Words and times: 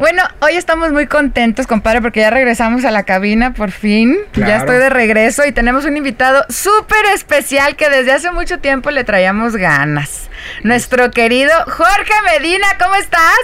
Bueno, 0.00 0.22
hoy 0.40 0.56
estamos 0.56 0.92
muy 0.92 1.06
contentos, 1.06 1.66
compadre, 1.66 2.00
porque 2.00 2.20
ya 2.20 2.30
regresamos 2.30 2.86
a 2.86 2.90
la 2.90 3.02
cabina 3.02 3.52
por 3.52 3.70
fin. 3.70 4.16
Ya 4.32 4.56
estoy 4.56 4.78
de 4.78 4.88
regreso 4.88 5.44
y 5.44 5.52
tenemos 5.52 5.84
un 5.84 5.94
invitado 5.94 6.42
súper 6.48 7.04
especial 7.14 7.76
que 7.76 7.90
desde 7.90 8.12
hace 8.12 8.30
mucho 8.30 8.60
tiempo 8.60 8.90
le 8.90 9.04
traíamos 9.04 9.56
ganas. 9.56 10.30
Nuestro 10.62 11.10
querido 11.10 11.52
Jorge 11.66 12.14
Medina, 12.24 12.66
¿cómo 12.82 12.94
estás? 12.94 13.36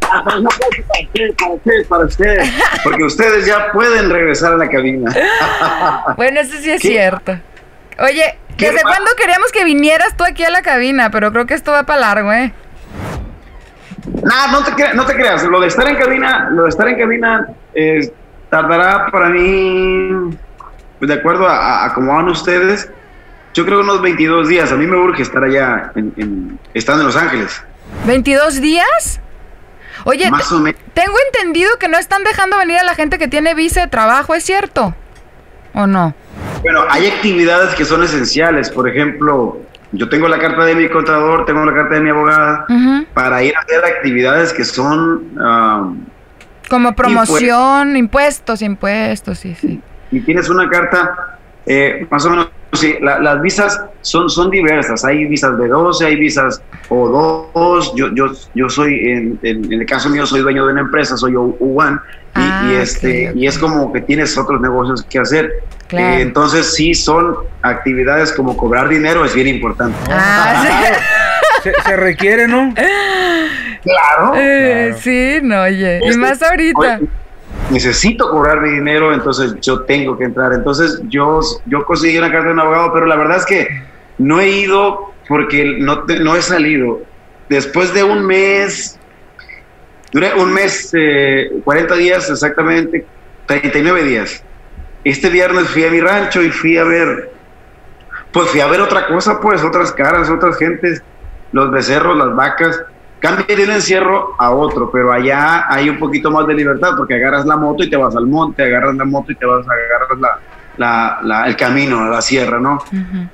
Para 0.00 0.38
usted, 0.40 1.34
para 1.38 1.52
usted, 1.54 1.86
para 1.88 2.04
usted. 2.06 2.38
Porque 2.82 3.04
ustedes 3.04 3.46
ya 3.46 3.70
pueden 3.70 4.10
regresar 4.10 4.54
a 4.54 4.56
la 4.56 4.68
cabina. 4.68 5.14
Bueno, 6.16 6.40
eso 6.40 6.56
sí 6.60 6.72
es 6.72 6.82
¿Qué? 6.82 6.88
cierto. 6.88 7.38
Oye, 8.00 8.36
¿Qué 8.56 8.72
¿desde 8.72 8.82
cuándo 8.82 9.12
queríamos 9.16 9.52
que 9.52 9.64
vinieras 9.64 10.16
tú 10.16 10.24
aquí 10.24 10.42
a 10.42 10.50
la 10.50 10.62
cabina? 10.62 11.12
Pero 11.12 11.30
creo 11.32 11.46
que 11.46 11.54
esto 11.54 11.70
va 11.70 11.84
para 11.84 12.00
largo, 12.00 12.32
¿eh? 12.32 12.52
Nah, 14.22 14.50
no 14.50 14.64
te, 14.64 14.72
cre- 14.72 14.94
no 14.94 15.04
te 15.06 15.14
creas. 15.14 15.44
Lo 15.44 15.60
de 15.60 15.68
estar 15.68 15.86
en 15.88 15.96
cabina, 15.96 16.48
lo 16.50 16.64
de 16.64 16.68
estar 16.68 16.88
en 16.88 16.98
cabina 16.98 17.46
eh, 17.74 18.12
tardará 18.50 19.06
para 19.10 19.28
mí, 19.28 20.36
pues, 20.98 21.08
de 21.08 21.14
acuerdo 21.14 21.46
a, 21.48 21.90
cómo 21.94 22.12
van 22.14 22.28
ustedes, 22.28 22.90
yo 23.54 23.64
creo 23.64 23.80
unos 23.80 24.02
22 24.02 24.48
días. 24.48 24.72
A 24.72 24.76
mí 24.76 24.86
me 24.86 24.96
urge 24.96 25.22
estar 25.22 25.42
allá, 25.44 25.92
en, 25.94 26.12
en- 26.16 26.58
estando 26.74 27.02
en 27.02 27.06
Los 27.08 27.16
Ángeles. 27.16 27.62
¿22 28.06 28.60
días? 28.60 29.20
Oye, 30.04 30.30
Más 30.30 30.50
o 30.50 30.58
menos. 30.58 30.80
tengo 30.94 31.14
entendido 31.32 31.70
que 31.78 31.86
no 31.88 31.96
están 31.98 32.24
dejando 32.24 32.56
venir 32.56 32.78
a 32.78 32.82
la 32.84 32.94
gente 32.94 33.18
que 33.18 33.28
tiene 33.28 33.54
visa 33.54 33.82
de 33.82 33.86
trabajo, 33.86 34.34
¿es 34.34 34.42
cierto? 34.42 34.94
¿O 35.74 35.86
no? 35.86 36.14
Bueno, 36.62 36.84
hay 36.90 37.06
actividades 37.08 37.74
que 37.74 37.84
son 37.84 38.02
esenciales. 38.02 38.68
Por 38.70 38.88
ejemplo, 38.88 39.58
yo 39.92 40.08
tengo 40.08 40.26
la 40.28 40.38
carta 40.38 40.64
de 40.64 40.74
mi 40.74 40.88
contador, 40.88 41.44
tengo 41.44 41.64
la 41.64 41.74
carta 41.74 41.94
de 41.96 42.00
mi 42.00 42.10
abogada, 42.10 42.66
para 43.14 43.42
ir 43.44 43.54
a 43.56 43.60
hacer 43.60 43.84
actividades 43.84 44.52
que 44.52 44.64
son... 44.64 45.22
ah, 45.38 45.92
Como 46.68 46.94
promoción, 46.94 47.96
impuestos, 47.96 48.62
impuestos, 48.62 49.38
sí, 49.38 49.54
sí. 49.54 49.80
y 50.10 50.20
tienes 50.20 50.48
una 50.48 50.68
carta, 50.68 51.38
eh, 51.66 52.06
más 52.10 52.24
o 52.24 52.30
menos, 52.30 52.50
sí, 52.72 52.94
la- 53.02 53.18
las 53.20 53.42
visas 53.42 53.80
son, 54.00 54.30
son 54.30 54.50
diversas. 54.50 55.04
Hay 55.04 55.26
visas 55.26 55.58
de 55.58 55.68
12, 55.68 56.06
hay 56.06 56.16
visas 56.16 56.62
o 56.88 57.52
dos. 57.54 57.92
Yo, 57.94 58.08
yo, 58.14 58.26
yo 58.54 58.68
soy, 58.70 58.94
en, 59.10 59.38
en- 59.42 59.70
en 59.72 59.80
el 59.80 59.86
caso 59.86 60.08
mío, 60.08 60.24
soy 60.26 60.40
dueño 60.40 60.64
de 60.66 60.72
una 60.72 60.80
empresa, 60.82 61.16
soy 61.18 61.36
U- 61.36 61.56
U1, 61.60 62.00
y, 62.00 62.30
Ah, 62.34 62.62
y 62.64 62.72
este, 62.74 63.32
y 63.34 63.46
es 63.46 63.58
como 63.58 63.92
que 63.92 64.00
tienes 64.00 64.36
otros 64.38 64.58
negocios 64.60 65.02
que 65.04 65.18
hacer. 65.18 65.52
Claro. 65.92 66.16
Eh, 66.16 66.22
entonces, 66.22 66.74
sí, 66.74 66.94
son 66.94 67.36
actividades 67.60 68.32
como 68.32 68.56
cobrar 68.56 68.88
dinero, 68.88 69.24
es 69.24 69.34
bien 69.34 69.46
importante. 69.48 69.96
Ah, 70.10 70.64
sí. 71.62 71.70
Se, 71.70 71.72
se 71.82 71.96
requiere, 71.96 72.48
¿no? 72.48 72.72
Claro. 72.74 74.32
Eh, 74.36 74.86
Claro. 74.88 74.98
sí, 75.02 75.38
no, 75.42 75.62
oye. 75.62 76.00
Y 76.02 76.08
Este, 76.08 76.18
más 76.18 76.42
ahorita. 76.42 77.00
necesito 77.70 78.30
cobrar 78.30 78.60
mi 78.60 78.70
dinero, 78.70 79.12
entonces 79.12 79.54
yo 79.60 79.80
tengo 79.82 80.16
que 80.16 80.24
entrar. 80.24 80.52
Entonces 80.54 81.00
yo, 81.08 81.40
yo 81.66 81.84
conseguí 81.84 82.16
una 82.18 82.30
carta 82.30 82.46
de 82.48 82.52
un 82.54 82.60
abogado, 82.60 82.92
pero 82.92 83.06
la 83.06 83.16
verdad 83.16 83.36
es 83.38 83.46
que 83.46 83.68
no 84.18 84.40
he 84.40 84.48
ido 84.48 85.12
porque 85.28 85.76
no, 85.78 86.04
te- 86.04 86.20
no 86.20 86.34
he 86.36 86.42
salido. 86.42 87.02
Después 87.48 87.92
de 87.92 88.02
un 88.02 88.24
mes, 88.24 88.98
duré 90.12 90.34
un 90.34 90.52
mes, 90.52 90.90
eh, 90.94 91.50
40 91.64 91.94
días 91.96 92.30
exactamente, 92.30 93.04
39 93.46 94.04
días. 94.04 94.42
Este 95.04 95.28
viernes 95.30 95.68
fui 95.68 95.84
a 95.84 95.90
mi 95.90 96.00
rancho 96.00 96.42
y 96.42 96.50
fui 96.50 96.76
a 96.78 96.84
ver, 96.84 97.32
pues 98.32 98.48
fui 98.48 98.60
a 98.60 98.66
ver 98.66 98.80
otra 98.80 99.06
cosa, 99.06 99.40
pues 99.40 99.62
otras 99.62 99.92
caras, 99.92 100.30
otras 100.30 100.56
gentes, 100.58 101.02
los 101.52 101.70
becerros, 101.70 102.16
las 102.16 102.34
vacas. 102.34 102.80
Cambia 103.18 103.44
de 103.56 103.64
un 103.64 103.70
encierro 103.70 104.34
a 104.38 104.50
otro, 104.50 104.90
pero 104.90 105.12
allá 105.12 105.66
hay 105.72 105.88
un 105.88 105.98
poquito 105.98 106.30
más 106.30 106.46
de 106.46 106.54
libertad 106.54 106.90
porque 106.96 107.14
agarras 107.14 107.46
la 107.46 107.56
moto 107.56 107.84
y 107.84 107.90
te 107.90 107.96
vas 107.96 108.16
al 108.16 108.26
monte, 108.26 108.62
agarras 108.64 108.96
la 108.96 109.04
moto 109.04 109.30
y 109.30 109.36
te 109.36 109.46
vas 109.46 109.64
a 109.66 109.70
agarrar 109.72 110.18
la, 110.18 110.38
la- 110.76 111.18
la- 111.22 111.46
el 111.46 111.56
camino, 111.56 112.08
la 112.08 112.20
sierra, 112.20 112.58
¿no? 112.58 112.78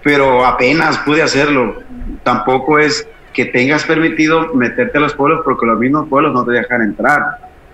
Pero 0.03 0.45
apenas 0.45 0.99
pude 0.99 1.23
hacerlo. 1.23 1.83
Tampoco 2.23 2.79
es 2.79 3.07
que 3.33 3.47
tengas 3.47 3.85
permitido 3.85 4.53
meterte 4.55 4.99
a 4.99 5.01
los 5.03 5.15
pueblos 5.15 5.41
porque 5.45 5.65
los 5.65 5.79
mismos 5.79 6.07
pueblos 6.09 6.35
no 6.35 6.45
te 6.45 6.53
dejan 6.53 6.83
entrar. 6.83 7.23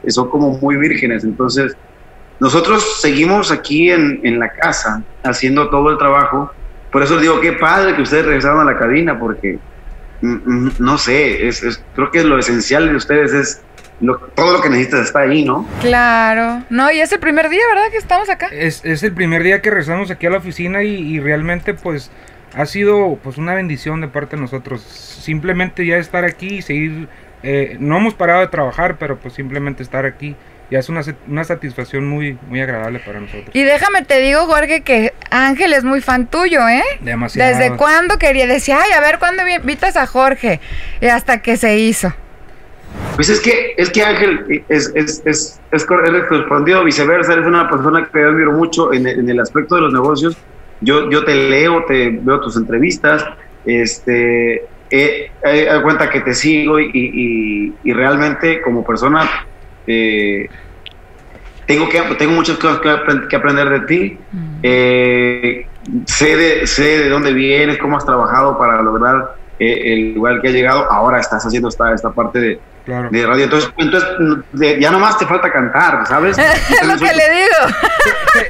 Son 0.07 0.29
como 0.31 0.51
muy 0.59 0.77
vírgenes. 0.77 1.25
Entonces, 1.25 1.77
nosotros 2.41 3.01
seguimos 3.01 3.51
aquí 3.51 3.91
en, 3.91 4.21
en 4.25 4.39
la 4.39 4.51
casa 4.51 5.03
haciendo 5.23 5.71
todo 5.71 5.91
el 5.91 5.99
trabajo. 5.99 6.53
Por 6.91 7.03
eso 7.03 7.15
les 7.15 7.23
digo, 7.23 7.41
qué 7.41 7.53
padre 7.53 7.95
que 7.97 8.03
ustedes 8.03 8.25
regresaron 8.27 8.61
a 8.61 8.65
la 8.73 8.79
cabina 8.79 9.19
porque, 9.19 9.59
mm, 10.21 10.29
mm, 10.45 10.73
no 10.79 10.99
sé, 10.99 11.47
es, 11.47 11.63
es- 11.63 11.83
creo 11.95 12.11
que 12.11 12.23
lo 12.25 12.39
esencial 12.39 12.89
de 12.89 12.97
ustedes 12.97 13.33
es 13.33 13.63
lo- 14.01 14.19
todo 14.35 14.53
lo 14.55 14.61
que 14.61 14.69
necesitas 14.69 15.07
está 15.07 15.21
ahí, 15.21 15.45
¿no? 15.45 15.67
Claro. 15.81 16.63
No, 16.71 16.91
y 16.91 17.01
es 17.01 17.13
el 17.13 17.21
primer 17.21 17.49
día, 17.49 17.63
¿verdad? 17.69 17.91
Que 17.91 17.97
estamos 17.99 18.29
acá. 18.29 18.49
Es, 18.53 18.85
es 18.85 19.03
el 19.03 19.13
primer 19.13 19.43
día 19.43 19.63
que 19.63 19.71
regresamos 19.71 20.11
aquí 20.11 20.27
a 20.27 20.31
la 20.31 20.39
oficina 20.39 20.83
y, 20.83 20.95
y 20.97 21.21
realmente 21.21 21.75
pues 21.75 22.11
ha 22.57 22.67
sido 22.67 23.19
pues 23.23 23.39
una 23.39 23.55
bendición 23.55 24.01
de 24.01 24.09
parte 24.09 24.37
de 24.37 24.43
nosotros. 24.43 24.81
Simplemente 24.83 25.87
ya 25.87 25.97
estar 25.97 26.25
aquí 26.25 26.57
y 26.57 26.63
seguir, 26.63 27.09
eh, 27.43 27.77
no 27.81 27.97
hemos 27.97 28.15
parado 28.15 28.41
de 28.41 28.49
trabajar, 28.49 28.97
pero 28.99 29.17
pues 29.19 29.35
simplemente 29.35 29.83
estar 29.83 30.05
aquí 30.07 30.37
ya 30.75 30.81
es 30.81 30.89
una, 30.89 31.03
una 31.29 31.45
satisfacción 31.45 32.05
muy, 32.09 32.37
muy 32.49 32.61
agradable 32.61 32.99
para 32.99 33.21
nosotros. 33.21 33.51
Y 33.53 33.63
déjame 33.63 34.03
te 34.05 34.21
digo, 34.21 34.41
Jorge, 34.47 34.81
que 34.81 35.13
Ángel 35.31 35.73
es 35.73 35.85
muy 35.85 36.01
fan 36.01 36.27
tuyo, 36.27 36.69
¿eh? 36.69 36.83
Demasiado. 37.01 37.57
¿Desde 37.57 37.77
cuándo 37.77 38.19
quería? 38.19 38.49
Decía, 38.49 38.79
ay, 38.85 38.91
a 38.91 39.01
ver, 39.01 39.21
¿cuándo 39.21 39.45
vi- 39.45 39.55
invitas 39.55 39.97
a 39.97 40.05
Jorge? 40.09 40.59
Y 41.01 41.07
hasta 41.07 41.41
que 41.43 41.57
se 41.57 41.79
hizo. 41.79 42.13
Pues 43.15 43.29
es 43.29 43.39
que, 43.41 43.75
es 43.77 43.89
que 43.91 44.03
Ángel 44.03 44.65
es, 44.69 44.91
es, 44.97 45.23
es, 45.25 45.61
es 45.71 45.85
correspondido, 45.85 46.83
viceversa, 46.83 47.35
eres 47.35 47.47
una 47.47 47.71
persona 47.71 48.09
que 48.13 48.21
yo 48.21 48.29
admiro 48.31 48.51
mucho 48.51 48.93
en, 48.93 49.07
el- 49.07 49.21
en 49.21 49.31
el 49.31 49.39
aspecto 49.39 49.77
de 49.77 49.83
los 49.83 49.93
negocios. 49.93 50.37
Yo, 50.81 51.09
yo 51.09 51.25
te 51.25 51.37
leo, 51.37 51.85
te 51.85 52.19
veo 52.21 52.41
tus 52.41 52.57
entrevistas, 52.57 53.25
este, 53.65 54.55
eh, 54.91 55.31
eh, 55.45 55.69
haz 55.71 55.83
cuenta 55.83 56.11
que 56.11 56.21
te 56.21 56.35
sigo 56.35 56.81
y, 56.81 56.91
y- 56.93 57.75
y 57.85 57.93
realmente 57.93 58.61
como 58.61 58.85
persona 58.85 59.31
eh, 59.87 60.49
tengo, 61.67 61.89
que, 61.89 62.01
tengo 62.19 62.33
muchas 62.33 62.57
cosas 62.59 62.81
que, 62.81 62.89
apren- 62.89 63.29
que 63.29 63.37
aprender 63.37 63.69
de 63.69 63.81
ti. 63.81 64.19
Eh, 64.63 65.67
sé, 66.07 66.37
de, 66.37 66.67
sé 66.67 66.99
de 66.99 67.09
dónde 67.09 67.33
vienes, 67.33 67.79
cómo 67.79 67.97
has 67.97 68.05
trabajado 68.07 68.57
para 68.59 68.81
lograr 68.83 69.37
eh, 69.59 69.93
el 69.93 70.15
lugar 70.15 70.41
que 70.41 70.49
has 70.49 70.55
llegado. 70.55 70.91
Ahora 70.91 71.21
estás 71.21 71.45
haciendo 71.45 71.69
esta, 71.69 71.93
esta 71.93 72.11
parte 72.11 72.41
de, 72.41 72.61
Claro. 72.85 73.09
de 73.11 73.27
radio. 73.27 73.45
Entonces, 73.45 73.71
entonces 73.79 74.09
de- 74.53 74.79
ya 74.81 74.91
nomás 74.91 75.17
te 75.19 75.25
falta 75.27 75.51
cantar, 75.51 76.07
¿sabes? 76.07 76.37
Es 76.39 76.87
lo 76.87 76.97
que 76.99 77.07
le 77.15 77.35
digo. 77.35 77.77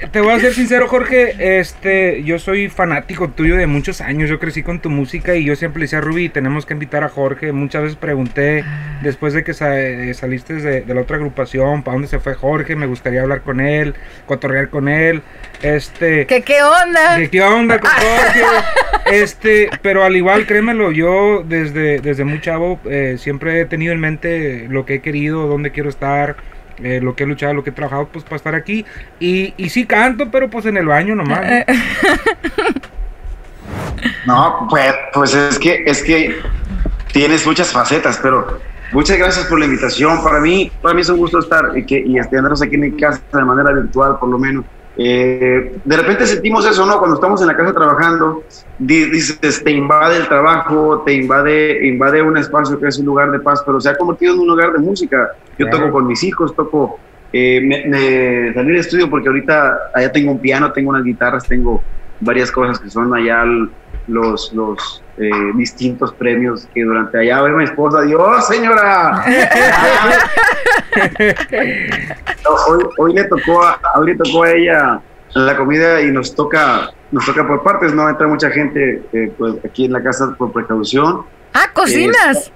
te, 0.00 0.06
te 0.08 0.20
voy 0.20 0.32
a 0.34 0.40
ser 0.40 0.52
sincero, 0.54 0.88
Jorge. 0.88 1.58
Este, 1.60 2.22
yo 2.24 2.38
soy 2.40 2.68
fanático 2.68 3.28
tuyo 3.28 3.56
de 3.56 3.66
muchos 3.68 4.00
años. 4.00 4.28
Yo 4.28 4.40
crecí 4.40 4.62
con 4.64 4.80
tu 4.80 4.90
música 4.90 5.34
y 5.36 5.44
yo 5.44 5.54
siempre 5.54 5.80
le 5.80 5.84
decía 5.84 5.98
a 5.98 6.02
Ruby, 6.02 6.28
tenemos 6.30 6.66
que 6.66 6.72
invitar 6.74 7.04
a 7.04 7.08
Jorge. 7.08 7.52
Muchas 7.52 7.82
veces 7.82 7.96
pregunté 7.96 8.64
después 9.02 9.34
de 9.34 9.44
que 9.44 9.54
sa- 9.54 9.78
eh, 9.80 10.12
saliste 10.14 10.54
de, 10.54 10.80
de 10.82 10.94
la 10.94 11.02
otra 11.02 11.16
agrupación, 11.16 11.82
¿para 11.84 11.94
dónde 11.94 12.08
se 12.08 12.18
fue 12.18 12.34
Jorge? 12.34 12.74
Me 12.74 12.86
gustaría 12.86 13.22
hablar 13.22 13.42
con 13.42 13.60
él, 13.60 13.94
cotorrear 14.26 14.68
con 14.68 14.88
él. 14.88 15.22
Este, 15.62 16.26
¿Qué, 16.26 16.42
¿Qué 16.42 16.62
onda? 16.62 17.16
¿Qué, 17.18 17.30
qué 17.30 17.42
onda 17.42 17.78
con 17.78 17.90
Jorge? 17.92 18.42
Este, 19.06 19.70
pero 19.82 20.02
al 20.04 20.16
igual, 20.16 20.46
créemelo, 20.46 20.90
yo 20.92 21.44
desde, 21.46 22.00
desde 22.00 22.24
muy 22.24 22.40
chavo 22.40 22.80
eh, 22.90 23.16
siempre 23.18 23.60
he 23.60 23.64
tenido 23.66 23.92
en 23.92 24.00
mente 24.00 24.23
lo 24.68 24.84
que 24.84 24.94
he 24.94 25.00
querido, 25.00 25.46
dónde 25.46 25.70
quiero 25.70 25.88
estar, 25.88 26.36
eh, 26.82 27.00
lo 27.02 27.14
que 27.14 27.24
he 27.24 27.26
luchado, 27.26 27.54
lo 27.54 27.64
que 27.64 27.70
he 27.70 27.72
trabajado, 27.72 28.08
pues 28.08 28.24
para 28.24 28.36
estar 28.36 28.54
aquí. 28.54 28.84
Y, 29.20 29.54
y 29.56 29.68
sí 29.68 29.86
canto, 29.86 30.30
pero 30.30 30.50
pues 30.50 30.66
en 30.66 30.76
el 30.76 30.86
baño 30.86 31.14
nomás. 31.14 31.40
Eh, 31.44 31.66
¿no? 31.66 32.84
No, 34.26 34.66
pues, 34.70 34.94
pues 35.12 35.34
es 35.34 35.58
que 35.58 35.84
es 35.86 36.02
que 36.02 36.36
tienes 37.12 37.46
muchas 37.46 37.70
facetas, 37.70 38.18
pero 38.22 38.58
muchas 38.92 39.18
gracias 39.18 39.46
por 39.46 39.58
la 39.58 39.66
invitación. 39.66 40.22
Para 40.22 40.40
mí, 40.40 40.70
para 40.82 40.94
mí 40.94 41.02
es 41.02 41.08
un 41.08 41.18
gusto 41.18 41.38
estar 41.38 41.76
y 41.76 41.84
que 41.84 42.00
y 42.00 42.18
andarnos 42.18 42.62
aquí 42.62 42.74
en 42.74 42.80
mi 42.80 42.92
casa 42.92 43.20
de 43.32 43.44
manera 43.44 43.72
virtual, 43.72 44.18
por 44.18 44.28
lo 44.28 44.38
menos. 44.38 44.64
Eh, 44.96 45.72
de 45.84 45.96
repente 45.96 46.26
sentimos 46.26 46.64
eso, 46.66 46.86
¿no? 46.86 46.98
Cuando 46.98 47.16
estamos 47.16 47.40
en 47.40 47.48
la 47.48 47.56
casa 47.56 47.72
trabajando, 47.72 48.44
di- 48.78 49.10
dices, 49.10 49.62
te 49.64 49.70
invade 49.72 50.16
el 50.18 50.28
trabajo, 50.28 51.02
te 51.04 51.14
invade, 51.14 51.86
invade 51.86 52.22
un 52.22 52.36
espacio 52.36 52.78
que 52.78 52.88
es 52.88 52.98
un 52.98 53.06
lugar 53.06 53.30
de 53.32 53.40
paz, 53.40 53.62
pero 53.66 53.80
se 53.80 53.88
ha 53.88 53.96
convertido 53.96 54.34
en 54.34 54.40
un 54.40 54.46
lugar 54.48 54.72
de 54.72 54.78
música. 54.78 55.28
Yo 55.58 55.66
toco 55.70 55.90
con 55.90 56.06
mis 56.06 56.22
hijos, 56.22 56.54
toco, 56.54 57.00
eh, 57.32 57.60
me, 57.62 57.84
me 57.86 58.54
salí 58.54 58.72
de 58.72 58.78
estudio 58.80 59.10
porque 59.10 59.28
ahorita 59.28 59.76
allá 59.94 60.12
tengo 60.12 60.30
un 60.32 60.40
piano, 60.40 60.72
tengo 60.72 60.90
unas 60.90 61.04
guitarras, 61.04 61.46
tengo 61.48 61.82
varias 62.20 62.50
cosas 62.52 62.78
que 62.78 62.88
son 62.88 63.12
allá 63.14 63.42
al- 63.42 63.70
los, 64.06 64.52
los 64.52 65.03
eh, 65.16 65.30
distintos 65.54 66.12
premios 66.14 66.68
que 66.74 66.82
durante 66.82 67.18
allá 67.18 67.42
ve 67.42 67.50
mi 67.50 67.64
esposa, 67.64 68.02
Dios 68.02 68.46
señora. 68.46 69.24
hoy, 72.68 72.84
hoy, 72.98 73.14
le 73.14 73.24
tocó 73.24 73.62
a, 73.62 73.80
hoy 73.96 74.06
le 74.06 74.16
tocó 74.16 74.42
a 74.42 74.50
ella 74.50 75.00
la 75.34 75.56
comida 75.56 76.00
y 76.00 76.10
nos 76.10 76.34
toca, 76.34 76.90
nos 77.10 77.24
toca 77.26 77.46
por 77.46 77.62
partes, 77.62 77.94
no 77.94 78.08
entra 78.08 78.26
mucha 78.26 78.50
gente 78.50 79.02
eh, 79.12 79.32
pues, 79.36 79.54
aquí 79.64 79.84
en 79.84 79.92
la 79.92 80.02
casa 80.02 80.34
por 80.36 80.52
precaución. 80.52 81.22
Ah, 81.52 81.70
cocinas. 81.72 82.50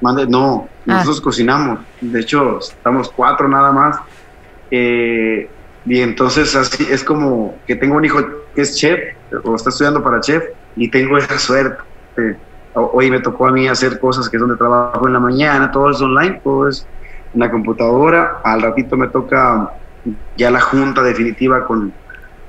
mande, 0.00 0.26
no, 0.26 0.68
ah. 0.70 0.82
nosotros 0.86 1.20
cocinamos. 1.20 1.80
De 2.00 2.20
hecho, 2.20 2.58
estamos 2.58 3.10
cuatro 3.10 3.48
nada 3.48 3.72
más. 3.72 3.98
Eh, 4.70 5.48
y 5.84 6.00
entonces 6.00 6.56
así 6.56 6.86
es 6.90 7.04
como 7.04 7.54
que 7.66 7.76
tengo 7.76 7.96
un 7.96 8.04
hijo 8.04 8.18
que 8.54 8.62
es 8.62 8.76
chef 8.76 9.14
o 9.44 9.54
está 9.54 9.70
estudiando 9.70 10.02
para 10.02 10.20
chef 10.20 10.42
y 10.76 10.90
tengo 10.90 11.18
esa 11.18 11.38
suerte. 11.38 11.82
Hoy 12.74 13.10
me 13.10 13.20
tocó 13.20 13.46
a 13.46 13.52
mí 13.52 13.66
hacer 13.66 13.98
cosas 13.98 14.28
que 14.28 14.36
es 14.36 14.40
donde 14.40 14.56
trabajo 14.56 15.06
en 15.06 15.14
la 15.14 15.20
mañana, 15.20 15.70
todo 15.70 15.90
es 15.90 16.00
online, 16.00 16.40
todo 16.44 16.68
es 16.68 16.86
en 17.34 17.40
la 17.40 17.50
computadora. 17.50 18.40
Al 18.44 18.62
ratito 18.62 18.96
me 18.96 19.08
toca 19.08 19.72
ya 20.36 20.50
la 20.50 20.60
junta 20.60 21.02
definitiva 21.02 21.66
con, 21.66 21.92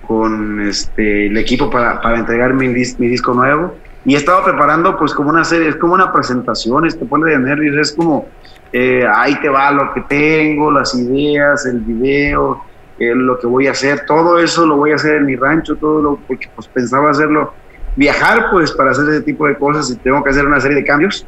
con 0.05 0.61
este, 0.61 1.27
el 1.27 1.37
equipo 1.37 1.69
para, 1.69 2.01
para 2.01 2.19
entregar 2.19 2.53
mi, 2.53 2.67
mi 2.67 3.07
disco 3.07 3.33
nuevo. 3.33 3.75
Y 4.05 4.15
he 4.15 4.17
estado 4.17 4.43
preparando 4.43 4.97
pues 4.97 5.13
como 5.13 5.29
una 5.29 5.43
serie, 5.43 5.69
es 5.69 5.75
como 5.75 5.93
una 5.93 6.11
presentación, 6.13 6.87
te 6.87 7.05
pone 7.05 7.31
de 7.31 7.39
nervios, 7.39 7.75
es 7.75 7.95
como, 7.95 8.25
eh, 8.71 9.05
ahí 9.05 9.39
te 9.41 9.49
va 9.49 9.71
lo 9.71 9.93
que 9.93 10.01
tengo, 10.01 10.71
las 10.71 10.95
ideas, 10.95 11.65
el 11.65 11.81
video, 11.81 12.61
lo 12.99 13.37
que 13.37 13.47
voy 13.47 13.67
a 13.67 13.71
hacer, 13.71 14.05
todo 14.05 14.39
eso 14.39 14.65
lo 14.65 14.77
voy 14.77 14.91
a 14.91 14.95
hacer 14.95 15.17
en 15.17 15.25
mi 15.25 15.35
rancho, 15.35 15.75
todo 15.75 16.01
lo, 16.01 16.15
porque 16.27 16.47
pues 16.55 16.67
pensaba 16.69 17.11
hacerlo, 17.11 17.53
viajar 17.97 18.49
pues 18.51 18.71
para 18.71 18.91
hacer 18.91 19.09
ese 19.09 19.21
tipo 19.21 19.45
de 19.47 19.57
cosas 19.57 19.91
y 19.91 19.97
tengo 19.97 20.23
que 20.23 20.29
hacer 20.29 20.45
una 20.45 20.61
serie 20.61 20.77
de 20.77 20.85
cambios. 20.85 21.25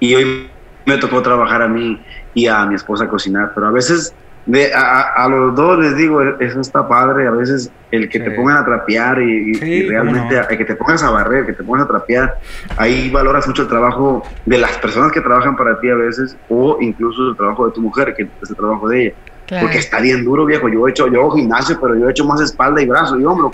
Y 0.00 0.14
hoy 0.14 0.50
me 0.86 0.96
tocó 0.96 1.20
trabajar 1.20 1.60
a 1.60 1.68
mí 1.68 2.02
y 2.32 2.46
a 2.46 2.64
mi 2.64 2.76
esposa 2.76 3.06
cocinar, 3.08 3.52
pero 3.54 3.66
a 3.66 3.70
veces 3.70 4.14
de, 4.46 4.72
a, 4.72 5.24
a, 5.24 5.28
los 5.28 5.54
dos 5.54 5.78
les 5.78 5.94
digo, 5.94 6.22
eso 6.22 6.60
está 6.60 6.88
padre, 6.88 7.26
a 7.26 7.32
veces 7.32 7.70
el 7.90 8.08
que 8.08 8.18
te 8.18 8.30
pongan 8.30 8.56
a 8.56 8.64
trapear 8.64 9.20
y, 9.20 9.52
realmente 9.88 10.40
el 10.48 10.56
que 10.56 10.64
te 10.64 10.74
pongas 10.74 11.02
a 11.02 11.10
barrer, 11.10 11.44
que 11.44 11.52
te 11.52 11.62
pongas 11.62 11.84
a 11.84 11.88
trapear, 11.88 12.38
ahí 12.78 13.10
valoras 13.10 13.46
mucho 13.46 13.62
el 13.62 13.68
trabajo 13.68 14.22
de 14.46 14.56
las 14.56 14.78
personas 14.78 15.12
que 15.12 15.20
trabajan 15.20 15.54
para 15.54 15.78
ti 15.80 15.90
a 15.90 15.96
veces 15.96 16.34
o 16.48 16.78
incluso 16.80 17.28
el 17.28 17.36
trabajo 17.36 17.66
de 17.66 17.72
tu 17.72 17.82
mujer, 17.82 18.14
que 18.16 18.22
es 18.22 18.48
el 18.48 18.56
trabajo 18.56 18.88
de 18.88 19.02
ella. 19.02 19.14
Porque 19.60 19.78
está 19.78 20.00
bien 20.00 20.24
duro, 20.24 20.44
viejo. 20.44 20.68
Yo 20.68 20.86
he 20.86 20.90
hecho, 20.90 21.08
yo 21.08 21.30
gimnasio, 21.30 21.78
pero 21.80 21.94
yo 21.96 22.08
he 22.08 22.10
hecho 22.10 22.24
más 22.24 22.40
espalda 22.40 22.82
y 22.82 22.86
brazo 22.86 23.18
y 23.18 23.24
hombro, 23.24 23.50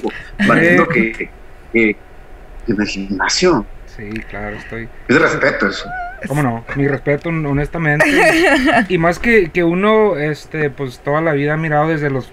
valiendo 0.47 0.87
que, 0.89 1.29
que, 1.73 1.97
en 2.69 2.81
el 2.81 2.87
gimnasio. 2.87 3.67
Sí, 3.97 4.11
claro, 4.29 4.57
estoy. 4.57 4.89
Es 5.09 5.15
de 5.15 5.19
respeto 5.21 5.69
eso. 5.69 5.89
¿Cómo 6.27 6.43
no? 6.43 6.65
Mi 6.75 6.89
respeto, 6.89 7.29
honestamente. 7.29 8.07
y 8.89 8.99
más 8.99 9.19
que, 9.19 9.51
que 9.51 9.63
uno, 9.63 10.17
este, 10.17 10.71
pues 10.71 11.01
toda 11.01 11.21
la 11.21 11.33
vida 11.33 11.55
ha 11.55 11.57
mirado 11.57 11.89
desde 11.89 12.11
los, 12.11 12.33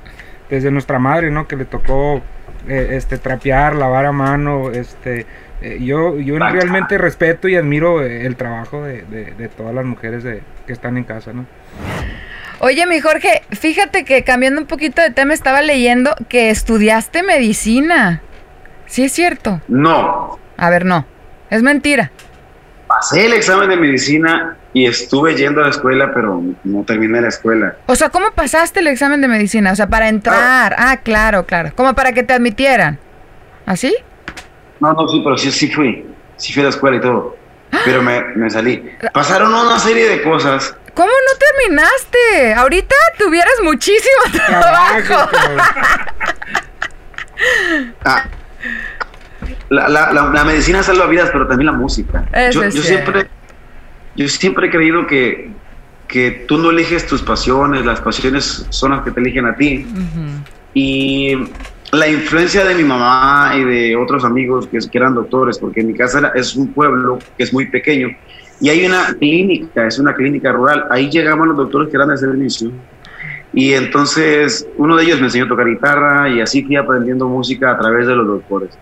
desde 0.49 0.71
nuestra 0.71 0.97
madre, 0.97 1.29
¿no? 1.29 1.47
Que 1.47 1.55
le 1.55 1.65
tocó, 1.65 2.21
eh, 2.67 2.89
este, 2.91 3.17
trapear, 3.17 3.75
lavar 3.75 4.05
a 4.05 4.11
mano, 4.11 4.71
este, 4.71 5.25
eh, 5.61 5.79
yo, 5.81 6.17
yo 6.17 6.39
realmente 6.39 6.97
respeto 6.97 7.47
y 7.47 7.55
admiro 7.55 8.01
el 8.01 8.35
trabajo 8.35 8.83
de, 8.83 9.03
de, 9.03 9.25
de 9.31 9.47
todas 9.49 9.75
las 9.75 9.85
mujeres 9.85 10.23
de, 10.23 10.41
que 10.65 10.73
están 10.73 10.97
en 10.97 11.03
casa, 11.03 11.33
¿no? 11.33 11.45
Oye, 12.63 12.85
mi 12.85 12.99
Jorge, 12.99 13.41
fíjate 13.49 14.05
que 14.05 14.23
cambiando 14.23 14.61
un 14.61 14.67
poquito 14.67 15.01
de 15.01 15.09
tema, 15.09 15.33
estaba 15.33 15.63
leyendo 15.63 16.15
que 16.29 16.51
estudiaste 16.51 17.23
medicina. 17.23 18.21
¿Sí 18.91 19.05
es 19.05 19.13
cierto? 19.13 19.61
No. 19.69 20.37
A 20.57 20.69
ver, 20.69 20.83
no. 20.83 21.05
Es 21.49 21.63
mentira. 21.63 22.11
Pasé 22.87 23.25
el 23.25 23.31
examen 23.31 23.69
de 23.69 23.77
medicina 23.77 24.57
y 24.73 24.85
estuve 24.85 25.33
yendo 25.35 25.61
a 25.61 25.63
la 25.63 25.69
escuela, 25.69 26.11
pero 26.13 26.43
no 26.65 26.83
terminé 26.83 27.21
la 27.21 27.29
escuela. 27.29 27.77
O 27.85 27.95
sea, 27.95 28.09
¿cómo 28.09 28.31
pasaste 28.31 28.81
el 28.81 28.87
examen 28.87 29.21
de 29.21 29.29
medicina? 29.29 29.71
O 29.71 29.75
sea, 29.77 29.87
para 29.87 30.09
entrar. 30.09 30.75
Ah, 30.77 30.97
claro, 30.97 31.45
claro. 31.45 31.71
Como 31.73 31.95
para 31.95 32.11
que 32.11 32.23
te 32.23 32.33
admitieran. 32.33 32.99
¿Así? 33.65 33.95
No, 34.81 34.91
no, 34.91 35.07
sí, 35.07 35.21
pero 35.23 35.37
sí, 35.37 35.53
sí 35.53 35.71
fui. 35.71 36.05
Sí 36.35 36.51
fui 36.51 36.59
a 36.59 36.65
la 36.65 36.71
escuela 36.71 36.97
y 36.97 36.99
todo. 37.01 37.37
Pero 37.85 38.01
me, 38.01 38.21
me 38.35 38.49
salí. 38.49 38.91
Pasaron 39.13 39.53
una 39.53 39.79
serie 39.79 40.09
de 40.09 40.21
cosas 40.21 40.75
¿Cómo 40.93 41.07
no 41.07 41.39
terminaste? 41.39 42.53
Ahorita 42.55 42.95
tuvieras 43.17 43.55
muchísimo 43.63 44.23
trabajo. 44.33 45.29
Ah, 48.05 48.25
la, 49.69 49.87
la, 49.89 50.11
la, 50.11 50.43
medicina 50.43 50.83
salva 50.83 51.07
vidas, 51.07 51.29
pero 51.31 51.47
también 51.47 51.67
la 51.67 51.71
música. 51.71 52.25
yo, 52.51 52.63
yo 52.63 52.81
siempre, 52.81 53.27
yo 54.15 54.27
siempre 54.27 54.67
he 54.67 54.69
creído 54.69 55.07
que, 55.07 55.51
que 56.07 56.45
tú 56.47 56.57
no 56.57 56.71
eliges 56.71 57.07
tus 57.07 57.21
pasiones, 57.21 57.85
las 57.85 58.01
pasiones 58.01 58.65
son 58.69 58.91
las 58.91 59.01
que 59.03 59.11
te 59.11 59.19
eligen 59.21 59.45
a 59.45 59.55
ti. 59.55 59.87
Y 60.73 61.37
la 61.91 62.07
influencia 62.07 62.63
de 62.63 62.75
mi 62.75 62.83
mamá 62.83 63.53
y 63.55 63.63
de 63.63 63.95
otros 63.95 64.23
amigos 64.23 64.67
que, 64.67 64.79
que 64.79 64.97
eran 64.97 65.15
doctores, 65.15 65.57
porque 65.57 65.81
en 65.81 65.87
mi 65.87 65.93
casa 65.93 66.31
es 66.35 66.55
un 66.55 66.73
pueblo 66.73 67.19
que 67.37 67.43
es 67.43 67.53
muy 67.53 67.65
pequeño, 67.67 68.09
y 68.61 68.69
hay 68.69 68.85
una 68.85 69.15
clínica, 69.19 69.87
es 69.87 69.97
una 69.97 70.13
clínica 70.13 70.51
rural. 70.51 70.85
Ahí 70.91 71.09
llegaban 71.09 71.47
los 71.47 71.57
doctores 71.57 71.89
que 71.89 71.97
eran 71.97 72.09
de 72.09 72.17
servicio. 72.17 72.71
Y 73.53 73.73
entonces 73.73 74.67
uno 74.77 74.95
de 74.95 75.03
ellos 75.03 75.19
me 75.19 75.25
enseñó 75.25 75.45
a 75.45 75.49
tocar 75.49 75.67
guitarra 75.67 76.29
y 76.29 76.41
así 76.41 76.63
fui 76.63 76.75
aprendiendo 76.75 77.27
música 77.27 77.71
a 77.71 77.77
través 77.77 78.07
de 78.07 78.15
los 78.15 78.25
doctores. 78.25 78.77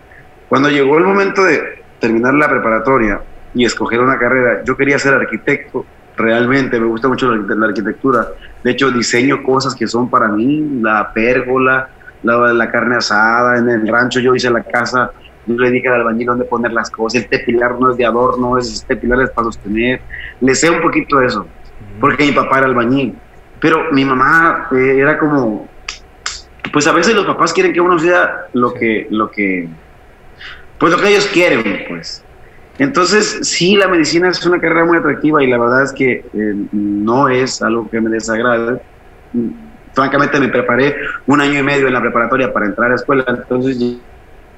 Cuando 0.48 0.68
llegó 0.68 0.98
el 0.98 1.04
momento 1.04 1.44
de 1.44 1.82
terminar 1.98 2.34
la 2.34 2.48
preparatoria 2.48 3.20
y 3.54 3.64
escoger 3.64 4.00
una 4.00 4.18
carrera, 4.18 4.62
yo 4.64 4.76
quería 4.76 4.98
ser 4.98 5.14
arquitecto. 5.14 5.84
Realmente 6.16 6.78
me 6.78 6.86
gusta 6.86 7.08
mucho 7.08 7.34
la 7.34 7.66
arquitectura. 7.66 8.28
De 8.62 8.72
hecho, 8.72 8.90
diseño 8.90 9.42
cosas 9.42 9.74
que 9.74 9.86
son 9.86 10.10
para 10.10 10.28
mí, 10.28 10.80
la 10.80 11.12
pérgola, 11.12 11.88
la, 12.22 12.52
la 12.52 12.70
carne 12.70 12.96
asada. 12.96 13.58
En 13.58 13.68
el 13.68 13.88
rancho 13.88 14.20
yo 14.20 14.34
hice 14.34 14.50
la 14.50 14.62
casa 14.62 15.10
yo 15.46 15.54
le 15.54 15.70
dije 15.70 15.88
al 15.88 15.94
albañil 15.94 16.26
dónde 16.26 16.44
poner 16.44 16.72
las 16.72 16.90
cosas, 16.90 17.22
este 17.22 17.38
pilar 17.40 17.76
no 17.80 17.90
es 17.90 17.96
de 17.96 18.04
adorno, 18.04 18.58
este 18.58 18.96
pilar 18.96 19.22
es 19.22 19.30
para 19.30 19.46
sostener. 19.46 20.00
Le 20.40 20.54
sé 20.54 20.70
un 20.70 20.80
poquito 20.80 21.18
de 21.18 21.26
eso, 21.26 21.46
porque 22.00 22.24
mi 22.24 22.32
papá 22.32 22.58
era 22.58 22.66
albañil. 22.66 23.14
Pero 23.60 23.92
mi 23.92 24.04
mamá 24.04 24.68
eh, 24.72 24.98
era 24.98 25.18
como, 25.18 25.68
pues 26.72 26.86
a 26.86 26.92
veces 26.92 27.14
los 27.14 27.26
papás 27.26 27.52
quieren 27.52 27.72
que 27.72 27.80
uno 27.80 27.98
sea 27.98 28.46
lo 28.54 28.72
que, 28.72 29.06
lo 29.10 29.30
que, 29.30 29.68
pues 30.78 30.92
lo 30.92 30.98
que 30.98 31.08
ellos 31.08 31.28
quieren, 31.32 31.84
pues. 31.88 32.24
Entonces, 32.78 33.40
sí, 33.42 33.76
la 33.76 33.88
medicina 33.88 34.30
es 34.30 34.44
una 34.46 34.58
carrera 34.58 34.86
muy 34.86 34.96
atractiva 34.96 35.44
y 35.44 35.48
la 35.48 35.58
verdad 35.58 35.82
es 35.82 35.92
que 35.92 36.24
eh, 36.32 36.54
no 36.72 37.28
es 37.28 37.60
algo 37.60 37.90
que 37.90 38.00
me 38.00 38.08
desagrade. 38.08 38.80
Francamente, 39.92 40.40
me 40.40 40.48
preparé 40.48 40.96
un 41.26 41.42
año 41.42 41.60
y 41.60 41.62
medio 41.62 41.88
en 41.88 41.92
la 41.92 42.00
preparatoria 42.00 42.50
para 42.50 42.64
entrar 42.64 42.90
a 42.90 42.94
escuela, 42.94 43.24
entonces 43.28 43.78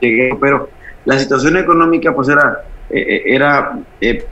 llegué, 0.00 0.37
pero 0.41 0.69
la 1.05 1.19
situación 1.19 1.57
económica 1.57 2.15
pues 2.15 2.29
era, 2.29 2.62
eh, 2.91 3.23
era 3.26 3.79
eh, 4.00 4.25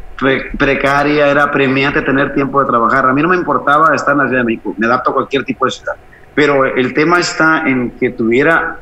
precaria, 0.59 1.29
era 1.29 1.51
premiante 1.51 2.03
tener 2.03 2.35
tiempo 2.35 2.61
de 2.61 2.67
trabajar. 2.67 3.07
A 3.07 3.13
mí 3.13 3.23
no 3.23 3.29
me 3.29 3.37
importaba 3.37 3.95
estar 3.95 4.13
en 4.13 4.19
la 4.19 4.25
Ciudad 4.29 4.41
de 4.41 4.47
México, 4.47 4.75
me 4.77 4.87
adapto 4.87 5.11
a 5.11 5.15
cualquier 5.15 5.45
tipo 5.45 5.65
de 5.65 5.71
ciudad, 5.71 5.95
pero 6.35 6.65
el 6.65 6.95
tema 6.95 7.19
está 7.19 7.65
en 7.67 7.93
que 7.93 8.11
tuviera 8.11 8.79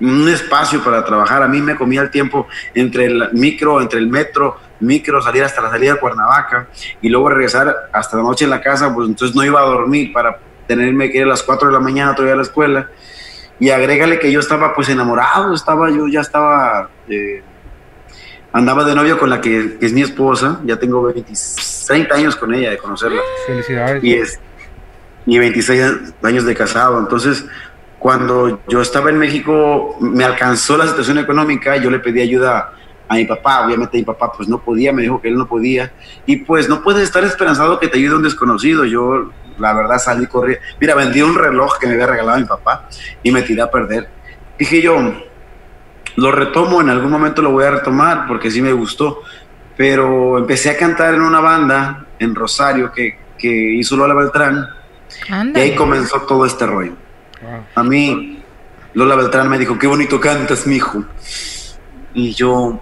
un 0.00 0.28
espacio 0.28 0.82
para 0.82 1.04
trabajar. 1.04 1.42
A 1.42 1.48
mí 1.48 1.60
me 1.60 1.76
comía 1.76 2.02
el 2.02 2.10
tiempo 2.10 2.48
entre 2.74 3.06
el 3.06 3.28
micro, 3.32 3.80
entre 3.80 4.00
el 4.00 4.08
metro, 4.08 4.56
micro, 4.80 5.22
salir 5.22 5.44
hasta 5.44 5.62
la 5.62 5.70
salida 5.70 5.94
de 5.94 6.00
Cuernavaca 6.00 6.68
y 7.00 7.08
luego 7.08 7.28
regresar 7.28 7.88
hasta 7.92 8.16
la 8.16 8.22
noche 8.22 8.44
en 8.44 8.50
la 8.50 8.60
casa, 8.60 8.92
pues 8.92 9.08
entonces 9.08 9.36
no 9.36 9.44
iba 9.44 9.60
a 9.60 9.64
dormir 9.64 10.12
para 10.12 10.38
tenerme 10.66 11.10
que 11.10 11.18
ir 11.18 11.24
a 11.24 11.28
las 11.28 11.42
4 11.42 11.68
de 11.68 11.74
la 11.74 11.80
mañana 11.80 12.14
todavía 12.14 12.34
a 12.34 12.36
la 12.36 12.42
escuela 12.42 12.88
y 13.62 13.70
agrégale 13.70 14.18
que 14.18 14.32
yo 14.32 14.40
estaba 14.40 14.74
pues 14.74 14.88
enamorado, 14.88 15.54
estaba 15.54 15.88
yo 15.90 16.08
ya 16.08 16.20
estaba, 16.20 16.88
eh, 17.08 17.42
andaba 18.52 18.84
de 18.84 18.94
novio 18.94 19.18
con 19.18 19.30
la 19.30 19.40
que, 19.40 19.78
es 19.80 19.92
mi 19.92 20.02
esposa, 20.02 20.60
ya 20.64 20.76
tengo 20.76 21.02
20, 21.02 21.32
30 21.86 22.14
años 22.14 22.36
con 22.36 22.54
ella 22.54 22.70
de 22.70 22.78
conocerla. 22.78 23.20
Felicidades. 23.46 24.04
Y, 24.04 24.14
es, 24.14 24.38
y 25.26 25.38
26 25.38 25.82
años 26.22 26.44
de 26.44 26.54
casado, 26.54 26.98
entonces 26.98 27.44
cuando 27.98 28.60
yo 28.66 28.80
estaba 28.82 29.10
en 29.10 29.18
México 29.18 29.96
me 30.00 30.24
alcanzó 30.24 30.76
la 30.76 30.86
situación 30.88 31.18
económica, 31.18 31.76
yo 31.76 31.90
le 31.90 32.00
pedí 32.00 32.20
ayuda 32.20 32.72
a 33.08 33.14
mi 33.14 33.24
papá, 33.24 33.64
obviamente 33.64 33.96
mi 33.96 34.04
papá 34.04 34.32
pues 34.32 34.48
no 34.48 34.60
podía, 34.60 34.92
me 34.92 35.02
dijo 35.02 35.20
que 35.20 35.28
él 35.28 35.36
no 35.36 35.46
podía, 35.46 35.92
y 36.26 36.36
pues 36.36 36.68
no 36.68 36.82
puedes 36.82 37.04
estar 37.04 37.22
esperanzado 37.24 37.78
que 37.78 37.88
te 37.88 37.98
ayude 37.98 38.16
un 38.16 38.22
desconocido, 38.22 38.84
yo 38.84 39.30
la 39.58 39.72
verdad 39.74 39.98
salí 39.98 40.26
corriendo. 40.26 40.64
Mira, 40.80 40.94
vendí 40.94 41.22
un 41.22 41.36
reloj 41.36 41.78
que 41.78 41.86
me 41.86 41.92
había 41.94 42.06
regalado 42.06 42.38
mi 42.38 42.44
papá 42.44 42.88
y 43.22 43.30
me 43.30 43.42
tiré 43.42 43.62
a 43.62 43.70
perder. 43.70 44.08
Dije 44.58 44.82
yo, 44.82 44.96
lo 46.16 46.30
retomo, 46.30 46.80
en 46.80 46.90
algún 46.90 47.10
momento 47.10 47.42
lo 47.42 47.50
voy 47.50 47.64
a 47.64 47.70
retomar 47.70 48.26
porque 48.26 48.50
sí 48.50 48.60
me 48.62 48.72
gustó. 48.72 49.22
Pero 49.76 50.38
empecé 50.38 50.70
a 50.70 50.76
cantar 50.76 51.14
en 51.14 51.22
una 51.22 51.40
banda 51.40 52.06
en 52.18 52.34
Rosario 52.34 52.92
que, 52.92 53.18
que 53.38 53.48
hizo 53.48 53.96
Lola 53.96 54.14
Beltrán. 54.14 54.68
Y 55.54 55.58
ahí 55.58 55.74
comenzó 55.74 56.22
todo 56.22 56.44
este 56.44 56.66
rollo. 56.66 56.92
A 57.74 57.82
mí, 57.82 58.42
Lola 58.94 59.16
Beltrán 59.16 59.48
me 59.48 59.58
dijo, 59.58 59.78
qué 59.78 59.86
bonito 59.86 60.20
cantas, 60.20 60.66
mijo. 60.66 61.04
Y 62.14 62.34
yo, 62.34 62.80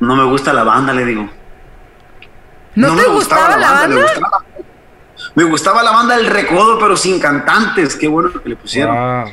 no 0.00 0.16
me 0.16 0.24
gusta 0.24 0.52
la 0.52 0.64
banda, 0.64 0.92
le 0.92 1.04
digo. 1.04 1.28
¿No, 2.74 2.96
te 2.96 3.08
gustaba, 3.08 3.56
la 3.56 3.72
banda? 3.72 3.96
Me 3.96 4.02
gustaba, 4.02 4.44
me 5.34 5.44
gustaba 5.44 5.82
la 5.82 5.90
banda 5.90 6.16
del 6.16 6.26
Recodo, 6.26 6.78
pero 6.78 6.96
sin 6.96 7.20
cantantes. 7.20 7.96
Qué 7.96 8.08
bueno 8.08 8.30
que 8.32 8.48
le 8.48 8.56
pusieron. 8.56 8.96
Wow. 8.96 9.32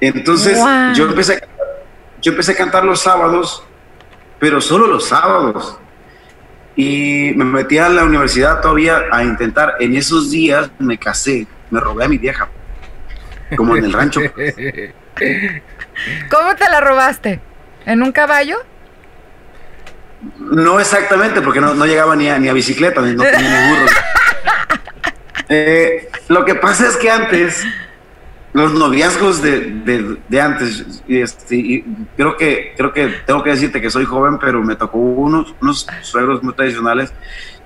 Entonces 0.00 0.58
Wow. 0.58 0.92
yo 0.94 1.04
empecé 1.06 1.34
a, 1.34 1.55
yo 2.26 2.32
empecé 2.32 2.52
a 2.52 2.56
cantar 2.56 2.84
los 2.84 3.00
sábados, 3.02 3.62
pero 4.40 4.60
solo 4.60 4.88
los 4.88 5.06
sábados. 5.06 5.78
Y 6.74 7.32
me 7.36 7.44
metí 7.44 7.78
a 7.78 7.88
la 7.88 8.02
universidad 8.02 8.60
todavía 8.60 9.04
a 9.12 9.22
intentar. 9.22 9.76
En 9.78 9.96
esos 9.96 10.32
días 10.32 10.68
me 10.80 10.98
casé, 10.98 11.46
me 11.70 11.78
robé 11.78 12.04
a 12.04 12.08
mi 12.08 12.18
vieja, 12.18 12.48
como 13.56 13.76
en 13.76 13.84
el 13.84 13.92
rancho. 13.92 14.20
¿Cómo 16.28 16.56
te 16.56 16.68
la 16.68 16.80
robaste? 16.80 17.40
¿En 17.84 18.02
un 18.02 18.10
caballo? 18.10 18.56
No 20.36 20.80
exactamente, 20.80 21.40
porque 21.42 21.60
no, 21.60 21.74
no 21.74 21.86
llegaba 21.86 22.16
ni 22.16 22.28
a, 22.28 22.40
ni 22.40 22.48
a 22.48 22.52
bicicleta, 22.52 23.02
ni, 23.02 23.14
no 23.14 23.22
tenía 23.22 23.68
ni 23.68 23.70
burro. 23.70 23.86
Eh, 25.48 26.10
lo 26.26 26.44
que 26.44 26.56
pasa 26.56 26.88
es 26.88 26.96
que 26.96 27.08
antes, 27.08 27.62
los 28.56 28.72
noviazgos 28.72 29.42
de, 29.42 29.60
de- 29.84 30.16
de 30.28 30.40
antes, 30.40 31.02
y 31.06 31.18
este, 31.20 31.56
y 31.56 31.84
creo 32.16 32.36
que 32.38 32.72
creo 32.76 32.90
que 32.92 33.08
tengo 33.26 33.42
que 33.42 33.50
decirte 33.50 33.80
que 33.82 33.90
soy 33.90 34.06
joven, 34.06 34.38
pero 34.38 34.62
me 34.62 34.76
tocó 34.76 34.96
unos, 34.98 35.54
unos 35.60 35.86
suegros 36.02 36.42
muy 36.42 36.54
tradicionales. 36.54 37.12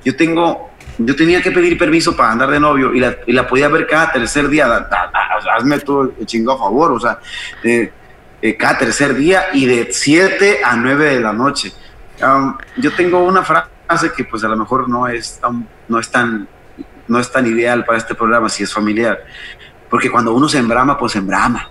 Yo 0.05 0.17
tengo, 0.17 0.71
yo 0.99 1.15
tenía 1.15 1.41
que 1.43 1.53
pedir 1.53 1.79
permiso 1.79 2.17
para 2.17 2.33
andar 2.33 2.51
de 2.51 2.59
novio 2.59 2.93
y 2.93 2.99
la, 2.99 3.15
y 3.25 3.33
la 3.33 3.47
podía 3.47 3.69
ver 3.69 3.87
cada 3.87 4.11
tercer 4.11 4.49
día. 4.49 4.67
Da- 4.67 4.81
da- 4.81 5.11
da- 5.13 5.55
hazme 5.57 5.79
todo 5.79 6.13
el 6.19 6.27
chingado 6.27 6.59
favor, 6.59 6.91
o 6.91 6.99
sea, 6.99 7.21
eh, 7.63 7.93
eh, 8.43 8.57
cada 8.57 8.79
tercer 8.79 9.15
día 9.15 9.45
y 9.53 9.67
de 9.67 9.89
7 9.93 10.61
a 10.65 10.75
9 10.75 11.05
de 11.15 11.21
la 11.21 11.33
noche. 11.33 11.73
Um, 12.21 12.57
yo 12.79 12.93
tengo 12.95 13.23
una 13.23 13.43
frase 13.45 14.11
que 14.17 14.25
pues 14.25 14.43
a 14.43 14.49
lo 14.49 14.57
mejor 14.57 14.89
no 14.89 15.07
es 15.07 15.39
tan, 15.41 15.69
no 15.89 16.01
es 16.01 16.11
tan 16.11 16.49
no 17.07 17.19
es 17.19 17.31
tan 17.33 17.47
ideal 17.47 17.85
para 17.85 17.99
este 17.99 18.15
programa 18.15 18.49
si 18.49 18.63
es 18.63 18.73
familiar 18.73 19.25
porque 19.91 20.11
cuando 20.11 20.33
uno 20.33 20.49
se 20.49 20.59
embrama 20.59 20.97
pues 20.97 21.13
se 21.13 21.19
embrama. 21.19 21.69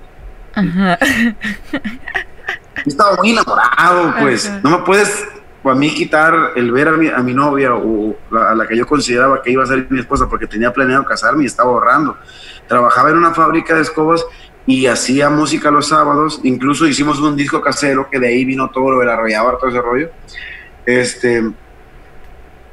Ajá. 0.54 0.98
estaba 2.86 3.16
muy 3.18 3.32
enamorado 3.32 4.14
pues. 4.20 4.48
Ajá. 4.48 4.60
no 4.64 4.70
me 4.72 4.78
puedes 4.80 5.26
a 5.64 5.76
mí 5.76 5.94
quitar 5.94 6.54
el 6.56 6.72
ver 6.72 6.88
a 6.88 6.92
mi, 6.94 7.08
a 7.10 7.18
mi 7.20 7.34
novia 7.34 7.76
o 7.76 8.16
la- 8.32 8.52
a 8.52 8.56
la 8.56 8.66
que 8.68 8.76
yo 8.78 8.88
consideraba 8.88 9.42
que 9.42 9.52
iba 9.52 9.64
a 9.64 9.68
ser 9.68 9.86
mi 9.90 10.00
esposa 10.00 10.28
porque 10.28 10.48
tenía 10.48 10.74
planeado 10.74 11.04
casarme 11.06 11.44
y 11.44 11.46
estaba 11.48 11.70
ahorrando. 11.70 12.18
Trabajaba 12.68 13.10
en 13.12 13.18
una 13.18 13.34
fábrica 13.34 13.76
de 13.76 13.82
escobas 13.82 14.26
y 14.66 14.88
hacía 14.88 15.30
música 15.30 15.70
los 15.70 15.90
sábados. 15.90 16.40
Incluso 16.44 16.88
hicimos 16.88 17.20
un 17.20 17.36
disco 17.36 17.62
casero 17.62 18.10
que 18.10 18.20
de 18.20 18.30
ahí 18.30 18.46
vino 18.46 18.70
todo 18.70 18.92
lo 18.92 19.00
del 19.00 19.10
arrollador 19.10 19.58
todo 19.60 19.70
ese 19.70 19.82
rollo. 19.82 20.10
Este 20.86 21.44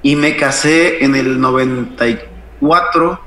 y 0.03 0.15
me 0.17 0.37
casé 0.37 1.05
en 1.05 1.17
el 1.17 1.41
94 1.41 3.21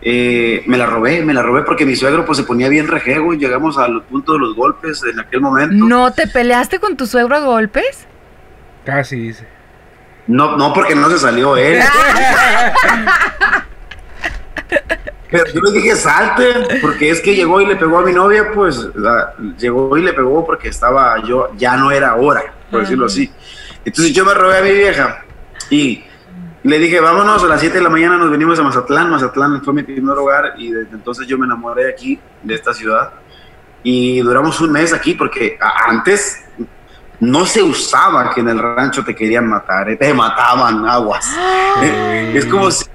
eh, 0.00 0.62
me 0.66 0.76
la 0.78 0.86
robé, 0.86 1.22
me 1.24 1.34
la 1.34 1.42
robé 1.42 1.62
porque 1.62 1.84
mi 1.86 1.96
suegro 1.96 2.24
pues 2.24 2.38
se 2.38 2.44
ponía 2.44 2.68
bien 2.68 2.86
rejego 2.88 3.34
y 3.34 3.38
llegamos 3.38 3.78
al 3.78 4.02
punto 4.04 4.34
de 4.34 4.38
los 4.38 4.54
golpes 4.54 5.02
en 5.10 5.18
aquel 5.20 5.40
momento. 5.40 5.74
¿No 5.84 6.12
te 6.12 6.26
peleaste 6.26 6.78
con 6.78 6.96
tu 6.96 7.06
suegro 7.06 7.36
a 7.36 7.40
golpes? 7.40 8.06
Casi 8.84 9.16
dice. 9.16 9.46
No, 10.26 10.56
no 10.56 10.72
porque 10.72 10.94
no 10.94 11.08
se 11.10 11.18
salió 11.18 11.56
él. 11.56 11.80
Pero 15.30 15.44
yo 15.52 15.60
le 15.60 15.72
dije 15.72 15.94
salte, 15.94 16.78
porque 16.80 17.10
es 17.10 17.20
que 17.20 17.34
llegó 17.34 17.60
y 17.60 17.66
le 17.66 17.76
pegó 17.76 17.98
a 17.98 18.02
mi 18.02 18.12
novia, 18.14 18.50
pues 18.54 18.88
la- 18.94 19.34
llegó 19.58 19.94
y 19.98 20.02
le 20.02 20.14
pegó 20.14 20.46
porque 20.46 20.68
estaba 20.68 21.22
yo, 21.22 21.50
ya 21.56 21.76
no 21.76 21.90
era 21.90 22.14
hora, 22.14 22.42
por 22.70 22.80
decirlo 22.80 23.06
así. 23.06 23.30
Entonces 23.84 24.14
yo 24.14 24.24
me 24.24 24.32
robé 24.32 24.58
a 24.58 24.62
mi 24.62 24.72
vieja 24.72 25.22
y 25.68 26.02
le 26.68 26.78
dije, 26.78 27.00
vámonos, 27.00 27.42
a 27.42 27.46
las 27.46 27.60
7 27.60 27.78
de 27.78 27.82
la 27.84 27.90
mañana 27.90 28.16
nos 28.18 28.30
venimos 28.30 28.58
a 28.58 28.62
Mazatlán. 28.62 29.10
Mazatlán 29.10 29.62
fue 29.64 29.74
mi 29.74 29.82
primer 29.82 30.16
hogar 30.16 30.54
y 30.58 30.70
desde 30.70 30.94
entonces 30.94 31.26
yo 31.26 31.38
me 31.38 31.46
enamoré 31.46 31.88
aquí, 31.90 32.18
de 32.42 32.54
esta 32.54 32.72
ciudad. 32.74 33.10
Y 33.82 34.20
duramos 34.20 34.60
un 34.60 34.72
mes 34.72 34.92
aquí 34.92 35.14
porque 35.14 35.58
antes 35.86 36.44
no 37.20 37.46
se 37.46 37.62
usaba 37.62 38.32
que 38.34 38.40
en 38.40 38.48
el 38.50 38.58
rancho 38.58 39.04
te 39.04 39.14
querían 39.14 39.46
matar, 39.48 39.88
eh, 39.90 39.96
te 39.96 40.12
mataban 40.14 40.86
aguas. 40.86 41.26
Es 42.34 42.44
como 42.46 42.70
si- 42.70 42.86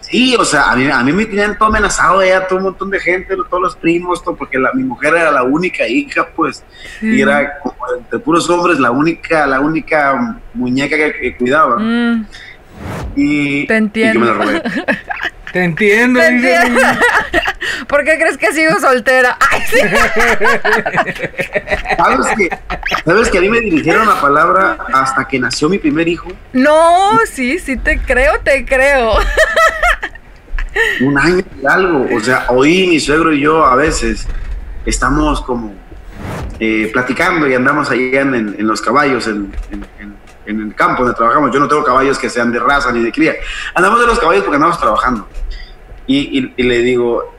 Sí, 0.00 0.34
o 0.38 0.44
sea, 0.44 0.70
a 0.70 0.76
mí, 0.76 0.88
a 0.90 1.02
mí 1.02 1.12
me 1.12 1.26
tenían 1.26 1.58
todo 1.58 1.68
amenazado 1.68 2.24
ya, 2.24 2.46
todo 2.46 2.56
un 2.60 2.64
montón 2.64 2.88
de 2.88 2.98
gente, 2.98 3.36
todos 3.50 3.62
los 3.62 3.76
primos, 3.76 4.24
todo, 4.24 4.36
porque 4.36 4.58
la, 4.58 4.72
mi 4.72 4.82
mujer 4.82 5.14
era 5.14 5.30
la 5.30 5.42
única 5.42 5.86
hija, 5.86 6.26
pues, 6.34 6.64
y 7.02 7.20
era 7.20 7.58
como 7.58 7.76
entre 7.98 8.18
puros 8.18 8.48
hombres 8.48 8.78
la 8.80 8.90
única, 8.90 9.46
la 9.46 9.60
única 9.60 10.40
muñeca 10.54 10.96
que, 10.96 11.12
que 11.12 11.36
cuidaba. 11.36 11.76
Mm, 11.78 12.26
Y, 13.16 13.66
Te 13.66 13.74
y 13.74 13.76
entiendo. 13.76 14.14
yo 14.14 14.20
me 14.20 14.26
la 14.26 14.44
robé. 14.44 14.62
Te 15.52 15.64
entiendo. 15.64 16.20
Te 16.20 16.26
entiendo. 16.26 16.80
¿Por 17.88 18.04
qué 18.04 18.18
crees 18.18 18.36
que 18.36 18.52
sigo 18.52 18.78
soltera? 18.80 19.36
Ay, 19.50 19.62
sí. 19.66 19.78
¿Sabes 21.96 22.26
que, 22.36 22.58
¿Sabes 23.04 23.28
que 23.30 23.38
a 23.38 23.40
mí 23.40 23.48
me 23.48 23.60
dirigieron 23.60 24.06
la 24.06 24.20
palabra 24.20 24.76
hasta 24.92 25.26
que 25.26 25.38
nació 25.38 25.68
mi 25.70 25.78
primer 25.78 26.06
hijo? 26.06 26.28
No, 26.52 27.18
sí, 27.32 27.58
sí 27.58 27.76
te 27.78 27.98
creo, 27.98 28.38
te 28.40 28.64
creo. 28.66 29.14
un 31.00 31.18
año 31.18 31.38
y 31.62 31.66
algo. 31.66 32.06
O 32.14 32.20
sea, 32.20 32.44
hoy 32.48 32.86
mi 32.86 33.00
suegro 33.00 33.32
y 33.32 33.40
yo 33.40 33.64
a 33.64 33.74
veces 33.74 34.26
estamos 34.84 35.40
como 35.42 35.74
eh, 36.60 36.90
platicando 36.92 37.48
y 37.48 37.54
andamos 37.54 37.90
allá 37.90 38.20
en 38.20 38.66
los 38.66 38.80
caballos, 38.82 39.26
en, 39.26 39.50
en- 39.72 39.86
en- 39.98 40.17
en 40.48 40.60
el 40.60 40.74
campo 40.74 41.02
donde 41.04 41.16
trabajamos. 41.16 41.52
Yo 41.52 41.60
no 41.60 41.68
tengo 41.68 41.84
caballos 41.84 42.18
que 42.18 42.28
sean 42.30 42.50
de 42.50 42.58
raza 42.58 42.90
ni 42.92 43.02
de 43.02 43.12
cría. 43.12 43.34
Andamos 43.74 44.00
de 44.00 44.06
los 44.06 44.18
caballos 44.18 44.42
porque 44.44 44.56
andamos 44.56 44.78
trabajando. 44.80 45.28
Y, 46.06 46.38
y- 46.38 46.54
y 46.56 46.62
le 46.62 46.78
digo, 46.78 47.34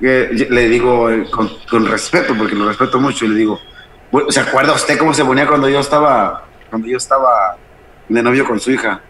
eh, 0.00 0.46
le 0.50 0.68
digo 0.68 1.10
eh, 1.10 1.26
con, 1.30 1.50
con 1.70 1.86
respeto, 1.86 2.34
porque 2.36 2.54
lo 2.54 2.68
respeto 2.68 3.00
mucho, 3.00 3.24
y 3.24 3.28
le 3.28 3.36
digo, 3.36 3.58
"Bueno, 4.12 4.30
¿se 4.30 4.40
acuerda 4.40 4.72
usted 4.74 4.98
cómo 4.98 5.14
se 5.14 5.24
ponía 5.24 5.46
cuando 5.46 5.68
yo 5.68 5.80
estaba, 5.80 6.44
cuando 6.68 6.86
yo 6.88 6.98
estaba 6.98 7.56
de 8.08 8.22
novio 8.22 8.44
con 8.46 8.60
su 8.60 8.70
hija? 8.72 9.00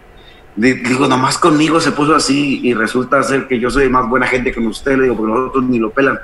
Di- 0.57 0.75
Digo, 0.75 1.09
nomás 1.09 1.37
conmigo 1.37 1.81
se 1.81 1.91
puso 1.91 2.15
así 2.15 2.61
y 2.63 2.75
resulta 2.75 3.21
ser 3.25 3.49
que 3.49 3.59
yo 3.59 3.69
soy 3.71 3.89
más 3.89 4.09
buena 4.09 4.27
gente 4.29 4.53
que 4.53 4.61
usted, 4.61 4.97
le 4.97 5.03
digo, 5.05 5.17
porque 5.17 5.33
los 5.33 5.49
otros 5.49 5.65
ni 5.65 5.81
lo 5.81 5.91
pelan, 5.91 6.17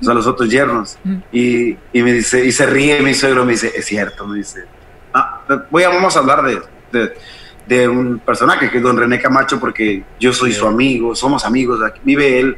o 0.00 0.04
sea, 0.04 0.14
los 0.14 0.26
otros 0.28 0.48
yernos. 0.48 0.96
Y, 1.32 1.76
y 1.92 2.02
me 2.04 2.12
dice, 2.12 2.44
y 2.44 2.52
se 2.52 2.64
ríe 2.66 3.00
mi 3.02 3.14
suegro, 3.14 3.44
me 3.44 3.52
dice, 3.52 3.72
es 3.74 3.84
cierto, 3.86 4.24
me 4.28 4.36
dice. 4.38 4.64
Voy 5.70 5.82
a, 5.82 5.88
vamos 5.88 6.16
a 6.16 6.20
hablar 6.20 6.42
de, 6.42 6.62
de, 6.92 7.14
de 7.66 7.88
un 7.88 8.18
personaje 8.18 8.70
que 8.70 8.78
es 8.78 8.82
don 8.82 8.96
René 8.96 9.20
Camacho, 9.20 9.58
porque 9.60 10.02
yo 10.18 10.32
soy 10.32 10.52
su 10.52 10.66
amigo, 10.66 11.14
somos 11.14 11.44
amigos, 11.44 11.80
aquí 11.82 12.00
vive 12.04 12.40
él, 12.40 12.56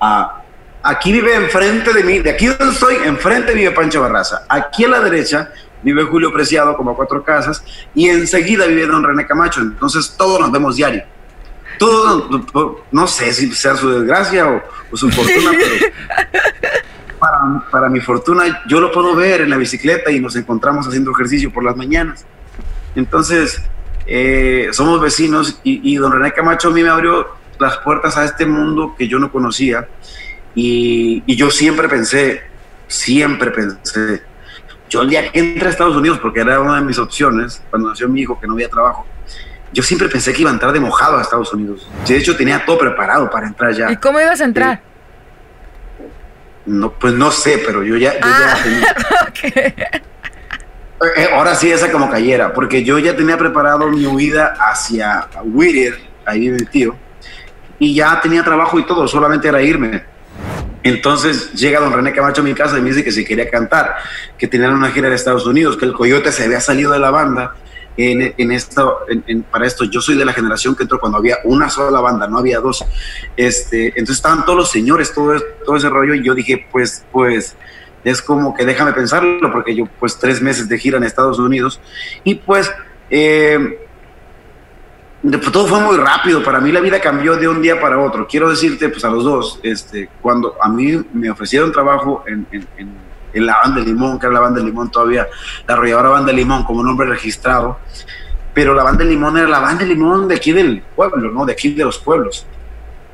ah, 0.00 0.42
aquí 0.82 1.12
vive 1.12 1.34
enfrente 1.34 1.92
de 1.92 2.04
mí, 2.04 2.18
de 2.20 2.30
aquí 2.30 2.46
donde 2.46 2.72
estoy, 2.72 2.96
enfrente 3.04 3.54
vive 3.54 3.70
Pancho 3.72 4.00
Barraza, 4.00 4.44
aquí 4.48 4.84
a 4.84 4.88
la 4.88 5.00
derecha 5.00 5.50
vive 5.82 6.04
Julio 6.04 6.32
Preciado, 6.32 6.76
como 6.76 6.92
a 6.92 6.96
cuatro 6.96 7.22
casas, 7.22 7.62
y 7.94 8.08
enseguida 8.08 8.66
vive 8.66 8.86
don 8.86 9.02
René 9.02 9.26
Camacho, 9.26 9.60
entonces 9.60 10.14
todos 10.16 10.40
nos 10.40 10.50
vemos 10.50 10.76
diario. 10.76 11.04
Todo, 11.78 12.84
no 12.92 13.06
sé 13.08 13.32
si 13.32 13.52
sea 13.52 13.74
su 13.74 13.90
desgracia 13.90 14.48
o, 14.48 14.62
o 14.92 14.96
su 14.96 15.10
fortuna, 15.10 15.50
pero 15.58 15.92
para, 17.18 17.70
para 17.70 17.88
mi 17.88 18.00
fortuna 18.00 18.62
yo 18.68 18.80
lo 18.80 18.92
puedo 18.92 19.16
ver 19.16 19.40
en 19.40 19.50
la 19.50 19.56
bicicleta 19.56 20.12
y 20.12 20.20
nos 20.20 20.36
encontramos 20.36 20.86
haciendo 20.86 21.10
ejercicio 21.10 21.52
por 21.52 21.64
las 21.64 21.76
mañanas. 21.76 22.24
Entonces, 22.94 23.60
eh, 24.06 24.68
somos 24.72 25.00
vecinos 25.00 25.60
y, 25.64 25.80
y 25.92 25.96
don 25.96 26.12
René 26.12 26.32
Camacho 26.32 26.68
a 26.68 26.70
mí 26.72 26.82
me 26.82 26.90
abrió 26.90 27.28
las 27.58 27.78
puertas 27.78 28.16
a 28.16 28.24
este 28.24 28.46
mundo 28.46 28.94
que 28.98 29.08
yo 29.08 29.18
no 29.18 29.30
conocía 29.32 29.88
y, 30.54 31.22
y 31.26 31.36
yo 31.36 31.50
siempre 31.50 31.88
pensé, 31.88 32.42
siempre 32.86 33.50
pensé, 33.50 34.22
yo 34.90 35.02
el 35.02 35.08
día 35.10 35.30
que 35.32 35.38
entré 35.40 35.66
a 35.68 35.70
Estados 35.70 35.96
Unidos, 35.96 36.18
porque 36.20 36.40
era 36.40 36.60
una 36.60 36.76
de 36.76 36.82
mis 36.82 36.98
opciones, 36.98 37.62
cuando 37.70 37.88
nació 37.88 38.08
mi 38.08 38.20
hijo 38.20 38.38
que 38.40 38.46
no 38.46 38.52
había 38.52 38.68
trabajo, 38.68 39.06
yo 39.72 39.82
siempre 39.82 40.08
pensé 40.08 40.32
que 40.32 40.42
iba 40.42 40.50
a 40.50 40.52
entrar 40.54 40.72
de 40.72 40.78
mojado 40.78 41.18
a 41.18 41.22
Estados 41.22 41.52
Unidos. 41.52 41.88
De 42.06 42.16
hecho, 42.16 42.36
tenía 42.36 42.64
todo 42.64 42.78
preparado 42.78 43.28
para 43.28 43.48
entrar 43.48 43.72
ya. 43.72 43.90
¿Y 43.90 43.96
cómo 43.96 44.20
ibas 44.20 44.40
a 44.40 44.44
entrar? 44.44 44.80
No, 46.66 46.92
pues 46.92 47.12
no 47.12 47.30
sé, 47.30 47.60
pero 47.66 47.82
yo 47.82 47.96
ya, 47.96 48.14
yo 48.14 48.20
ya 48.20 48.52
Ah. 48.54 48.58
tenía- 48.62 48.96
Ok. 49.28 50.02
Eh, 51.16 51.28
ahora 51.32 51.54
sí, 51.54 51.70
esa 51.70 51.90
como 51.90 52.10
cayera, 52.10 52.52
porque 52.52 52.84
yo 52.84 52.98
ya 52.98 53.16
tenía 53.16 53.36
preparado 53.38 53.88
mi 53.88 54.06
huida 54.06 54.54
hacia 54.58 55.28
Whittier, 55.44 55.98
ahí 56.24 56.40
vive 56.40 56.58
mi 56.60 56.66
tío, 56.66 56.96
y 57.78 57.94
ya 57.94 58.20
tenía 58.20 58.42
trabajo 58.44 58.78
y 58.78 58.86
todo, 58.86 59.06
solamente 59.08 59.48
era 59.48 59.60
irme. 59.62 60.04
Entonces 60.82 61.52
llega 61.54 61.80
don 61.80 61.92
René 61.92 62.12
Camacho 62.12 62.42
a 62.42 62.44
mi 62.44 62.52
casa 62.54 62.78
y 62.78 62.82
me 62.82 62.90
dice 62.90 63.02
que 63.02 63.10
si 63.10 63.24
quería 63.24 63.50
cantar, 63.50 63.96
que 64.36 64.46
tenían 64.46 64.74
una 64.74 64.90
gira 64.90 65.08
de 65.08 65.14
Estados 65.14 65.46
Unidos, 65.46 65.76
que 65.76 65.86
el 65.86 65.94
Coyote 65.94 66.30
se 66.30 66.44
había 66.44 66.60
salido 66.60 66.92
de 66.92 66.98
la 66.98 67.10
banda. 67.10 67.54
En, 67.96 68.34
en 68.36 68.50
esto, 68.52 69.00
en- 69.08 69.22
en- 69.28 69.42
para 69.44 69.66
esto, 69.66 69.84
yo 69.84 70.00
soy 70.00 70.16
de 70.16 70.24
la 70.24 70.32
generación 70.32 70.74
que 70.74 70.82
entró 70.82 70.98
cuando 70.98 71.16
había 71.18 71.38
una 71.44 71.70
sola 71.70 72.00
banda, 72.00 72.26
no 72.26 72.38
había 72.38 72.58
dos. 72.58 72.84
Este, 73.36 73.88
entonces 73.90 74.16
estaban 74.16 74.44
todos 74.44 74.58
los 74.58 74.70
señores, 74.70 75.14
todo, 75.14 75.40
todo 75.64 75.76
ese 75.76 75.88
rollo, 75.88 76.12
y 76.14 76.24
yo 76.24 76.34
dije, 76.34 76.66
pues, 76.72 77.04
pues, 77.12 77.54
es 78.04 78.20
como 78.22 78.54
que 78.54 78.64
déjame 78.64 78.92
pensarlo, 78.92 79.50
porque 79.50 79.74
yo 79.74 79.86
pues 79.98 80.18
tres 80.18 80.40
meses 80.40 80.68
de 80.68 80.78
gira 80.78 80.98
en 80.98 81.04
Estados 81.04 81.38
Unidos 81.38 81.80
y 82.22 82.34
pues 82.36 82.70
eh, 83.10 83.78
todo 85.52 85.66
fue 85.66 85.80
muy 85.80 85.96
rápido, 85.96 86.42
para 86.42 86.60
mí 86.60 86.70
la 86.70 86.80
vida 86.80 87.00
cambió 87.00 87.36
de 87.36 87.48
un 87.48 87.62
día 87.62 87.80
para 87.80 87.98
otro. 87.98 88.26
Quiero 88.26 88.50
decirte 88.50 88.90
pues 88.90 89.04
a 89.04 89.10
los 89.10 89.24
dos, 89.24 89.60
este, 89.62 90.10
cuando 90.20 90.56
a 90.60 90.68
mí 90.68 91.02
me 91.14 91.30
ofrecieron 91.30 91.72
trabajo 91.72 92.24
en, 92.26 92.46
en, 92.52 93.04
la 93.34 93.56
banda 93.64 93.80
de 93.80 93.86
Limón, 93.86 94.20
que 94.20 94.26
era 94.26 94.34
la 94.34 94.40
banda 94.40 94.60
de 94.60 94.66
Limón 94.66 94.92
todavía, 94.92 95.26
la 95.66 95.74
arrolladora 95.74 96.10
banda 96.10 96.30
de 96.30 96.38
Limón 96.38 96.62
como 96.62 96.84
nombre 96.84 97.08
registrado, 97.08 97.78
pero 98.52 98.74
la 98.74 98.84
banda 98.84 99.02
de 99.02 99.10
Limón 99.10 99.36
era 99.36 99.48
la 99.48 99.58
banda 99.58 99.82
de 99.82 99.88
Limón 99.88 100.28
de 100.28 100.36
aquí 100.36 100.52
del 100.52 100.82
pueblo, 100.94 101.32
¿no? 101.32 101.44
De 101.44 101.52
aquí 101.52 101.72
de 101.72 101.84
los 101.84 101.98
pueblos. 101.98 102.46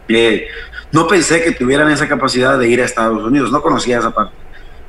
Eh, 0.09 0.49
no 0.93 1.07
pensé 1.07 1.43
que 1.43 1.53
tuvieran 1.53 1.91
esa 1.91 2.07
capacidad 2.07 2.59
de 2.59 2.69
ir 2.69 2.83
a 2.83 2.85
Estados 2.85 3.23
Unidos, 3.23 3.51
no 3.51 3.63
conocía 3.63 4.01
esa 4.01 4.11
parte. 4.11 4.35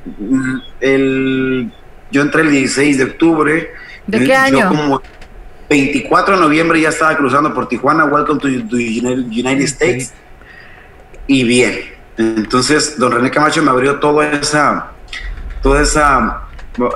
Mm, 0.04 0.58
el, 0.80 1.72
yo 2.10 2.22
entré 2.22 2.42
el 2.42 2.50
16 2.50 2.98
de 2.98 3.04
octubre. 3.04 3.70
¿De 4.06 4.24
qué 4.24 4.34
año? 4.34 4.68
como 4.68 5.02
24 5.70 6.36
de 6.36 6.40
noviembre 6.40 6.80
ya 6.80 6.90
estaba 6.90 7.16
cruzando 7.16 7.54
por 7.54 7.68
Tijuana, 7.68 8.04
Welcome 8.04 8.40
to 8.40 8.48
the 8.48 9.00
United 9.00 9.62
States. 9.62 10.12
Y 11.26 11.44
bien. 11.44 11.92
Entonces, 12.18 12.98
don 12.98 13.12
René 13.12 13.30
Camacho 13.30 13.62
me 13.62 13.70
abrió 13.70 13.98
toda 13.98 14.30
esa, 14.32 14.92
toda 15.62 15.82
esa, 15.82 16.42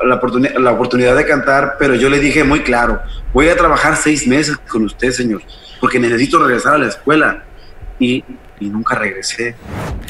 la, 0.04 0.14
oportunidad, 0.16 0.56
la 0.56 0.72
oportunidad 0.72 1.16
de 1.16 1.26
cantar, 1.26 1.76
pero 1.78 1.94
yo 1.94 2.10
le 2.10 2.18
dije 2.18 2.44
muy 2.44 2.60
claro, 2.60 3.00
voy 3.32 3.48
a 3.48 3.56
trabajar 3.56 3.96
seis 3.96 4.26
meses 4.26 4.58
con 4.68 4.84
usted, 4.84 5.10
señor, 5.12 5.42
porque 5.80 5.98
necesito 5.98 6.38
regresar 6.38 6.74
a 6.74 6.78
la 6.78 6.88
escuela. 6.88 7.44
Y, 7.98 8.22
y 8.60 8.68
nunca 8.68 8.94
regresé. 8.94 9.54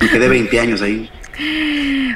Me 0.00 0.08
quedé 0.08 0.28
20 0.28 0.58
años 0.58 0.82
ahí. 0.82 1.08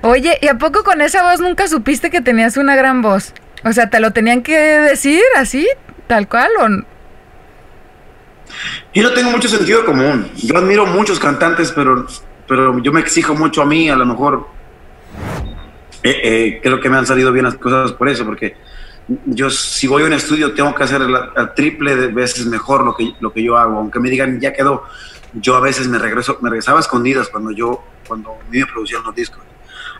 Oye, 0.03 0.39
¿y 0.41 0.49
a 0.49 0.59
poco 0.59 0.83
con 0.83 1.01
esa 1.01 1.23
voz 1.23 1.41
nunca 1.41 1.69
supiste 1.69 2.11
que 2.11 2.21
tenías 2.21 2.57
una 2.57 2.77
gran 2.77 3.03
voz? 3.03 3.35
O 3.65 3.73
sea, 3.73 3.91
¿te 3.91 4.01
lo 4.01 4.13
tenían 4.13 4.43
que 4.43 4.57
decir 4.59 5.23
así, 5.37 5.69
tal 6.07 6.29
cual 6.29 6.51
o 6.59 6.69
Yo 8.95 9.03
no 9.03 9.13
tengo 9.13 9.31
mucho 9.31 9.49
sentido 9.49 9.85
común. 9.85 10.31
Yo 10.37 10.57
admiro 10.57 10.87
muchos 10.87 11.19
cantantes, 11.19 11.73
pero, 11.73 12.07
pero 12.49 12.79
yo 12.83 12.93
me 12.93 13.01
exijo 13.01 13.35
mucho 13.35 13.63
a 13.63 13.67
mí, 13.67 13.91
a 13.91 13.97
lo 13.97 14.07
mejor 14.07 14.49
eh, 16.03 16.21
eh, 16.23 16.61
creo 16.63 16.81
que 16.81 16.89
me 16.89 16.97
han 16.97 17.07
salido 17.07 17.33
bien 17.33 17.45
las 17.45 17.57
cosas 17.57 17.93
por 17.93 18.09
eso, 18.09 18.25
porque 18.25 18.57
yo 19.27 19.51
si 19.51 19.87
voy 19.87 20.03
a 20.03 20.07
un 20.07 20.13
estudio 20.13 20.53
tengo 20.55 20.75
que 20.75 20.85
hacer 20.85 21.03
el 21.03 21.55
triple 21.55 21.97
de 21.97 22.09
veces 22.09 22.47
mejor 22.47 22.85
lo 22.85 22.95
que, 22.95 23.15
lo 23.21 23.33
que 23.33 23.43
yo 23.43 23.57
hago, 23.57 23.79
aunque 23.79 23.99
me 23.99 24.11
digan 24.11 24.41
ya 24.41 24.53
quedó, 24.53 24.85
yo 25.35 25.57
a 25.57 25.61
veces 25.61 25.89
me 25.89 25.99
regreso, 25.99 26.39
me 26.41 26.51
regresaba 26.51 26.81
escondidas 26.81 27.29
cuando 27.29 27.51
yo, 27.51 27.83
cuando 28.07 28.33
a 28.33 28.51
mí 28.51 28.59
me 28.59 28.67
producían 28.67 29.03
los 29.05 29.15
discos. 29.15 29.43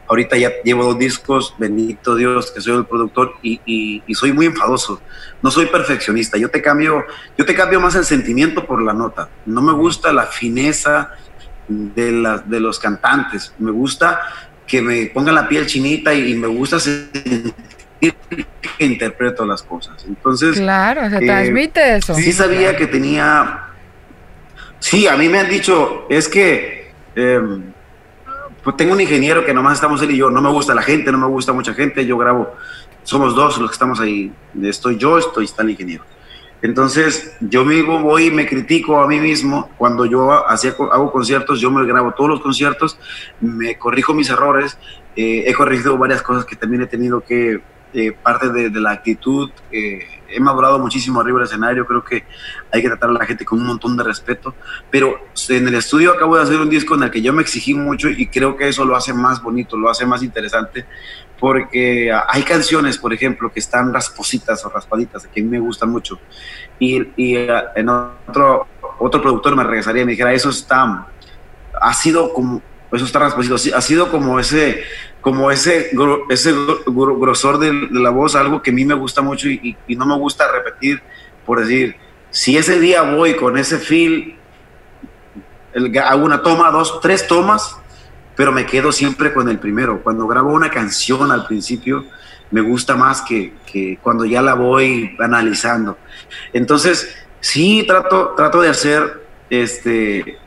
Ahorita 0.09 0.37
ya 0.37 0.51
llevo 0.65 0.85
dos 0.85 0.99
discos, 0.99 1.55
bendito 1.57 2.17
Dios, 2.17 2.51
que 2.51 2.61
soy 2.61 2.79
el 2.79 2.85
productor 2.85 3.35
y, 3.43 3.61
y, 3.65 4.15
soy 4.15 4.33
muy 4.33 4.47
enfadoso. 4.47 5.01
No 5.41 5.53
soy 5.53 5.67
perfeccionista. 5.67 6.37
Yo 6.37 6.51
te 6.51 6.61
cambio, 6.61 7.05
yo 7.39 7.47
te 7.47 7.55
cambio 7.55 7.81
más 7.81 7.95
el 7.95 8.05
sentimiento 8.05 8.67
por 8.67 8.83
la 8.83 8.93
nota. 8.93 9.29
No 9.47 9.63
me 9.63 9.73
gusta 9.73 10.13
la 10.13 10.27
fineza 10.27 11.13
de, 11.69 12.11
la, 12.11 12.39
de 12.39 12.59
los 12.59 12.81
cantantes. 12.81 13.55
Me 13.61 13.71
gusta 13.71 14.21
que 14.67 14.83
me 14.83 15.07
pongan 15.07 15.37
la 15.37 15.49
piel 15.49 15.67
chinita 15.67 16.13
y, 16.13 16.35
me 16.35 16.49
gusta 16.49 16.81
sentir 16.81 17.55
interpreto 18.79 19.45
las 19.45 19.63
cosas. 19.63 20.05
Entonces, 20.07 20.57
claro, 20.57 21.09
se 21.11 21.19
transmite 21.21 21.97
eso. 21.97 22.15
Sí 22.15 22.33
sabía 22.33 22.77
que 22.77 22.87
tenía 22.87 23.67
Sí, 24.81 25.07
a 25.07 25.17
mí 25.17 25.29
me 25.29 25.39
han 25.39 25.49
dicho, 25.49 26.07
es 26.09 26.27
que 26.27 26.91
em, 27.15 27.63
pues 28.65 28.77
tengo 28.77 28.95
un 28.95 29.01
ingeniero 29.01 29.45
que 29.45 29.53
nomás 29.53 29.75
estamos 29.75 30.01
él 30.03 30.13
y 30.13 30.17
yo, 30.17 30.31
no 30.31 30.41
me 30.41 30.49
gusta 30.49 30.75
la 30.75 30.83
gente, 30.83 31.13
no 31.13 31.19
me 31.19 31.27
gusta 31.27 31.53
mucha 31.53 31.75
gente, 31.75 32.05
yo 32.07 32.17
grabo, 32.17 32.55
somos 33.05 33.35
dos 33.37 33.59
los 33.59 33.71
que 33.71 33.75
estamos 33.75 34.01
ahí, 34.01 34.33
estoy 34.63 34.97
yo, 34.97 35.19
estoy 35.19 35.45
está 35.45 35.63
el 35.63 35.71
ingeniero. 35.71 36.05
Entonces, 36.63 37.37
yo 37.41 37.65
mismo 37.65 38.01
voy 38.01 38.27
y 38.27 38.31
me 38.31 38.47
critico 38.47 39.01
a 39.01 39.07
mí 39.07 39.19
mismo. 39.19 39.71
Cuando 39.79 40.05
yo 40.05 40.47
hacía, 40.47 40.75
hago 40.93 41.11
conciertos, 41.11 41.59
yo 41.59 41.71
me 41.71 41.87
grabo 41.87 42.13
todos 42.13 42.29
los 42.29 42.41
conciertos, 42.41 42.99
me 43.41 43.79
corrijo 43.79 44.13
mis 44.13 44.29
errores. 44.29 44.77
Eh, 45.17 45.45
he 45.47 45.55
corregido 45.55 45.97
varias 45.97 46.21
cosas 46.21 46.45
que 46.45 46.57
también 46.57 46.83
he 46.83 46.87
tenido 46.87 47.23
que, 47.23 47.61
eh, 47.93 48.13
parte 48.13 48.49
de, 48.51 48.71
la 48.81 48.93
actitud. 48.93 49.51
Eh, 49.73 50.01
he 50.29 50.41
madurado 50.41 50.79
muchísimo 50.79 51.21
arriba 51.21 51.39
del 51.39 51.49
escenario, 51.49 51.87
creo 51.87 52.05
que 52.05 52.25
hay 52.71 52.83
que 52.83 52.89
tratar 52.89 53.11
a 53.11 53.15
la 53.15 53.27
gente 53.27 53.45
con 53.45 53.61
un 53.61 53.67
montón 53.67 53.97
de 53.97 54.05
respeto, 54.05 54.55
pero 54.91 55.19
en 55.49 55.67
el 55.67 55.75
estudio 55.75 56.13
acabo 56.13 56.37
de 56.37 56.43
hacer 56.43 56.61
un 56.61 56.71
disco 56.71 56.95
en 56.95 57.03
el 57.03 57.11
que 57.11 57.21
yo 57.21 57.33
me 57.33 57.43
exigí 57.43 57.75
mucho 57.75 58.09
y 58.09 58.29
creo 58.29 58.57
que 58.57 58.69
eso 58.69 58.85
lo 58.85 58.95
hace 58.95 59.13
más 59.13 59.43
bonito, 59.43 59.77
lo 59.77 59.91
hace 59.91 60.07
más 60.07 60.23
interesante, 60.23 60.87
porque 61.41 62.13
hay 62.29 62.43
canciones, 62.43 62.99
por 62.99 63.13
ejemplo, 63.13 63.51
que 63.51 63.61
están 63.61 63.93
raspositas 63.93 64.65
o 64.65 64.69
raspaditas, 64.69 65.27
que 65.27 65.41
a 65.41 65.43
mí 65.43 65.49
me 65.49 65.59
gustan 65.59 65.91
mucho, 65.91 66.21
y, 66.79 67.03
y 67.17 67.37
eh, 67.37 67.63
en 67.75 67.89
otro, 67.89 68.69
otro 68.99 69.23
productor 69.23 69.57
me 69.57 69.65
regresaría 69.65 70.03
y 70.03 70.05
me 70.05 70.13
dijera, 70.13 70.33
eso 70.33 70.51
está, 70.51 71.09
ha 71.81 71.95
sido 71.95 72.33
como, 72.33 72.63
eso 72.93 73.05
está 73.05 73.21
rasposito, 73.21 73.55
ha 73.55 73.81
sido 73.81 74.11
como 74.11 74.41
ese 74.41 74.85
como 75.21 75.51
ese, 75.51 75.91
ese 76.31 76.55
grosor 76.87 77.59
de, 77.59 77.73
la 77.91 78.11
voz, 78.11 78.35
algo 78.35 78.63
que 78.63 78.71
a 78.71 78.75
mí 78.75 78.85
me 78.85 78.95
gusta 78.95 79.23
mucho 79.23 79.49
y, 79.49 79.77
no 79.89 80.07
me 80.07 80.17
gusta 80.17 80.51
repetir, 80.51 81.03
por 81.45 81.61
decir, 81.61 81.97
si 82.31 82.57
ese 82.57 82.81
día 82.81 83.03
voy 83.03 83.35
con 83.35 83.59
ese 83.59 83.79
feel, 83.79 84.37
hago 86.03 86.25
una 86.25 86.43
toma, 86.43 86.71
dos, 86.71 87.01
tres 87.01 87.27
tomas, 87.27 87.77
pero 88.35 88.53
me 88.53 88.65
quedo 88.65 88.93
siempre 88.93 89.33
con 89.33 89.49
el 89.49 89.59
primero. 89.59 90.03
Cuando 90.03 90.27
grabo 90.27 90.53
una 90.53 90.71
canción 90.71 91.31
al 91.31 91.47
principio, 91.47 92.07
me 92.51 92.63
gusta 92.63 92.97
más 92.97 93.21
que, 93.21 93.53
que 93.71 93.99
cuando 94.03 94.25
ya 94.25 94.41
la 94.41 94.55
voy 94.55 95.17
analizando. 95.19 95.99
Entonces, 96.53 97.15
sí 97.41 97.85
trato, 97.87 98.35
trato 98.37 98.63
de 98.63 98.71
hacer 98.71 99.27
este, 99.51 100.39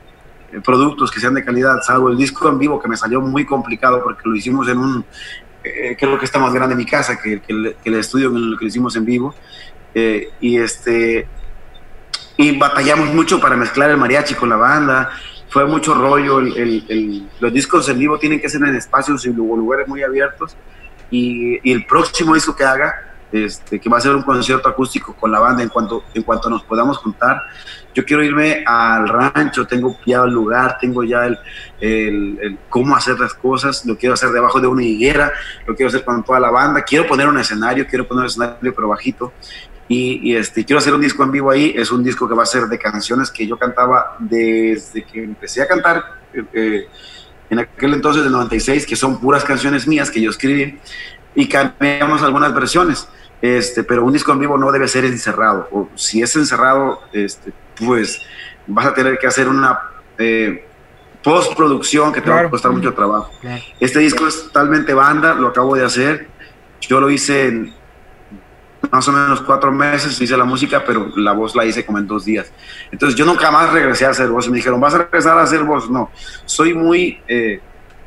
productos 0.61 1.11
que 1.11 1.19
sean 1.19 1.33
de 1.33 1.43
calidad, 1.43 1.81
salvo 1.81 2.09
el 2.09 2.17
disco 2.17 2.49
en 2.49 2.59
vivo 2.59 2.81
que 2.81 2.87
me 2.87 2.97
salió 2.97 3.21
muy 3.21 3.45
complicado 3.45 4.03
porque 4.03 4.21
lo 4.25 4.35
hicimos 4.35 4.67
en 4.67 4.77
un, 4.77 5.05
eh, 5.63 5.95
creo 5.97 6.19
que 6.19 6.25
está 6.25 6.39
más 6.39 6.53
grande 6.53 6.75
mi 6.75 6.85
casa 6.85 7.17
que, 7.17 7.41
el, 7.47 7.93
estudio 7.95 8.29
en 8.29 8.35
el 8.35 8.57
que 8.57 8.65
lo 8.65 8.69
hicimos 8.69 8.95
en 8.95 9.05
vivo. 9.05 9.33
Eh, 9.95 10.29
y 10.41 10.57
este 10.57 11.27
y 12.35 12.57
batallamos 12.57 13.13
mucho 13.13 13.39
para 13.39 13.55
mezclar 13.55 13.91
el 13.91 13.97
mariachi 13.97 14.33
con 14.35 14.49
la 14.49 14.55
banda. 14.55 15.11
Fue 15.49 15.65
mucho 15.65 15.93
rollo. 15.93 16.41
los 16.41 17.53
discos 17.53 17.87
en 17.89 17.99
vivo 17.99 18.17
tienen 18.17 18.41
que 18.41 18.49
ser 18.49 18.63
en 18.63 18.75
espacios 18.75 19.25
y 19.25 19.29
lugares 19.31 19.87
muy 19.87 20.03
abiertos. 20.03 20.57
Y, 21.11 21.59
y 21.63 21.71
el 21.71 21.85
próximo 21.85 22.33
disco 22.33 22.55
que 22.55 22.63
haga 22.63 23.12
este, 23.33 23.79
que 23.79 23.89
va 23.89 23.97
a 23.97 24.01
ser 24.01 24.15
un 24.15 24.21
concierto 24.21 24.69
acústico 24.69 25.15
con 25.15 25.31
la 25.31 25.39
banda 25.39 25.63
en 25.63 25.69
cuanto, 25.69 26.03
en 26.13 26.21
cuanto 26.21 26.51
nos 26.51 26.63
podamos 26.63 26.99
juntar. 26.99 27.41
Yo 27.93 28.05
quiero 28.05 28.23
irme 28.23 28.63
al 28.63 29.07
rancho, 29.07 29.65
tengo 29.65 29.97
ya 30.05 30.21
el 30.21 30.31
lugar, 30.31 30.77
tengo 30.79 31.03
ya 31.03 31.25
el, 31.25 31.39
el, 31.81 32.59
cómo 32.69 32.95
hacer 32.95 33.19
las 33.19 33.33
cosas, 33.33 33.85
lo 33.87 33.97
quiero 33.97 34.13
hacer 34.13 34.29
debajo 34.29 34.61
de 34.61 34.67
una 34.67 34.83
higuera, 34.83 35.31
lo 35.65 35.75
quiero 35.75 35.89
hacer 35.89 36.05
con 36.05 36.23
toda 36.23 36.39
la 36.39 36.51
banda, 36.51 36.83
quiero 36.83 37.07
poner 37.07 37.27
un 37.27 37.39
escenario, 37.39 37.87
quiero 37.87 38.07
poner 38.07 38.21
un 38.21 38.27
escenario 38.27 38.73
pero 38.75 38.87
bajito. 38.87 39.33
Y, 39.87 40.35
este, 40.35 40.63
quiero 40.63 40.79
hacer 40.79 40.93
un 40.93 41.01
disco 41.01 41.23
en 41.23 41.31
vivo 41.31 41.51
ahí, 41.51 41.73
es 41.75 41.91
un 41.91 42.03
disco 42.03 42.27
que 42.27 42.35
va 42.35 42.43
a 42.43 42.47
ser 42.47 42.63
de 42.63 42.79
canciones 42.79 43.29
que 43.29 43.45
yo 43.45 43.57
cantaba 43.57 44.15
desde 44.19 45.03
que 45.03 45.23
empecé 45.23 45.61
a 45.61 45.67
cantar. 45.67 46.03
Eh, 46.53 46.87
en 47.49 47.59
aquel 47.59 47.93
entonces 47.93 48.23
del 48.23 48.31
96, 48.31 48.85
que 48.85 48.95
son 48.95 49.19
puras 49.19 49.43
canciones 49.43 49.87
mías 49.87 50.09
que 50.09 50.21
yo 50.21 50.31
escribí, 50.31 50.79
y 51.35 51.47
cambiamos 51.47 52.21
algunas 52.21 52.53
versiones. 52.53 53.07
Este, 53.43 53.83
pero 53.83 54.05
un 54.05 54.13
disco 54.13 54.31
en 54.31 54.39
vivo 54.39 54.57
no 54.57 54.71
debe 54.71 54.87
ser 54.87 55.03
encerrado. 55.03 55.67
O 55.69 55.89
si 55.95 56.21
es 56.21 56.33
encerrado, 56.37 57.01
este, 57.11 57.51
pues 57.75 58.21
vas 58.65 58.85
a 58.85 58.93
tener 58.93 59.17
que 59.19 59.27
hacer 59.27 59.49
una 59.49 59.81
eh, 60.17 60.65
postproducción 61.21 62.13
que 62.13 62.21
te 62.21 62.29
va 62.29 62.39
a 62.39 62.49
costar 62.49 62.71
mucho 62.71 62.93
trabajo. 62.93 63.33
Este 63.81 63.99
disco 63.99 64.25
es 64.27 64.43
totalmente 64.43 64.93
banda, 64.93 65.33
lo 65.33 65.49
acabo 65.49 65.75
de 65.75 65.83
hacer. 65.83 66.29
Yo 66.79 67.01
lo 67.01 67.09
hice 67.09 67.47
en 67.47 67.73
más 68.89 69.05
o 69.09 69.11
menos 69.11 69.41
cuatro 69.41 69.73
meses, 69.73 70.21
hice 70.21 70.37
la 70.37 70.45
música, 70.45 70.81
pero 70.85 71.11
la 71.17 71.33
voz 71.33 71.53
la 71.53 71.65
hice 71.65 71.85
como 71.85 71.97
en 71.97 72.07
dos 72.07 72.23
días. 72.23 72.49
Entonces 72.93 73.19
yo 73.19 73.25
nunca 73.25 73.51
más 73.51 73.73
regresé 73.73 74.05
a 74.05 74.11
hacer 74.11 74.29
voz. 74.29 74.49
Me 74.49 74.55
dijeron, 74.55 74.79
¿vas 74.79 74.93
a 74.93 74.99
regresar 74.99 75.37
a 75.37 75.41
hacer 75.41 75.65
voz? 75.65 75.89
No, 75.89 76.11
soy 76.45 76.73
muy 76.73 77.19
eh, 77.27 77.59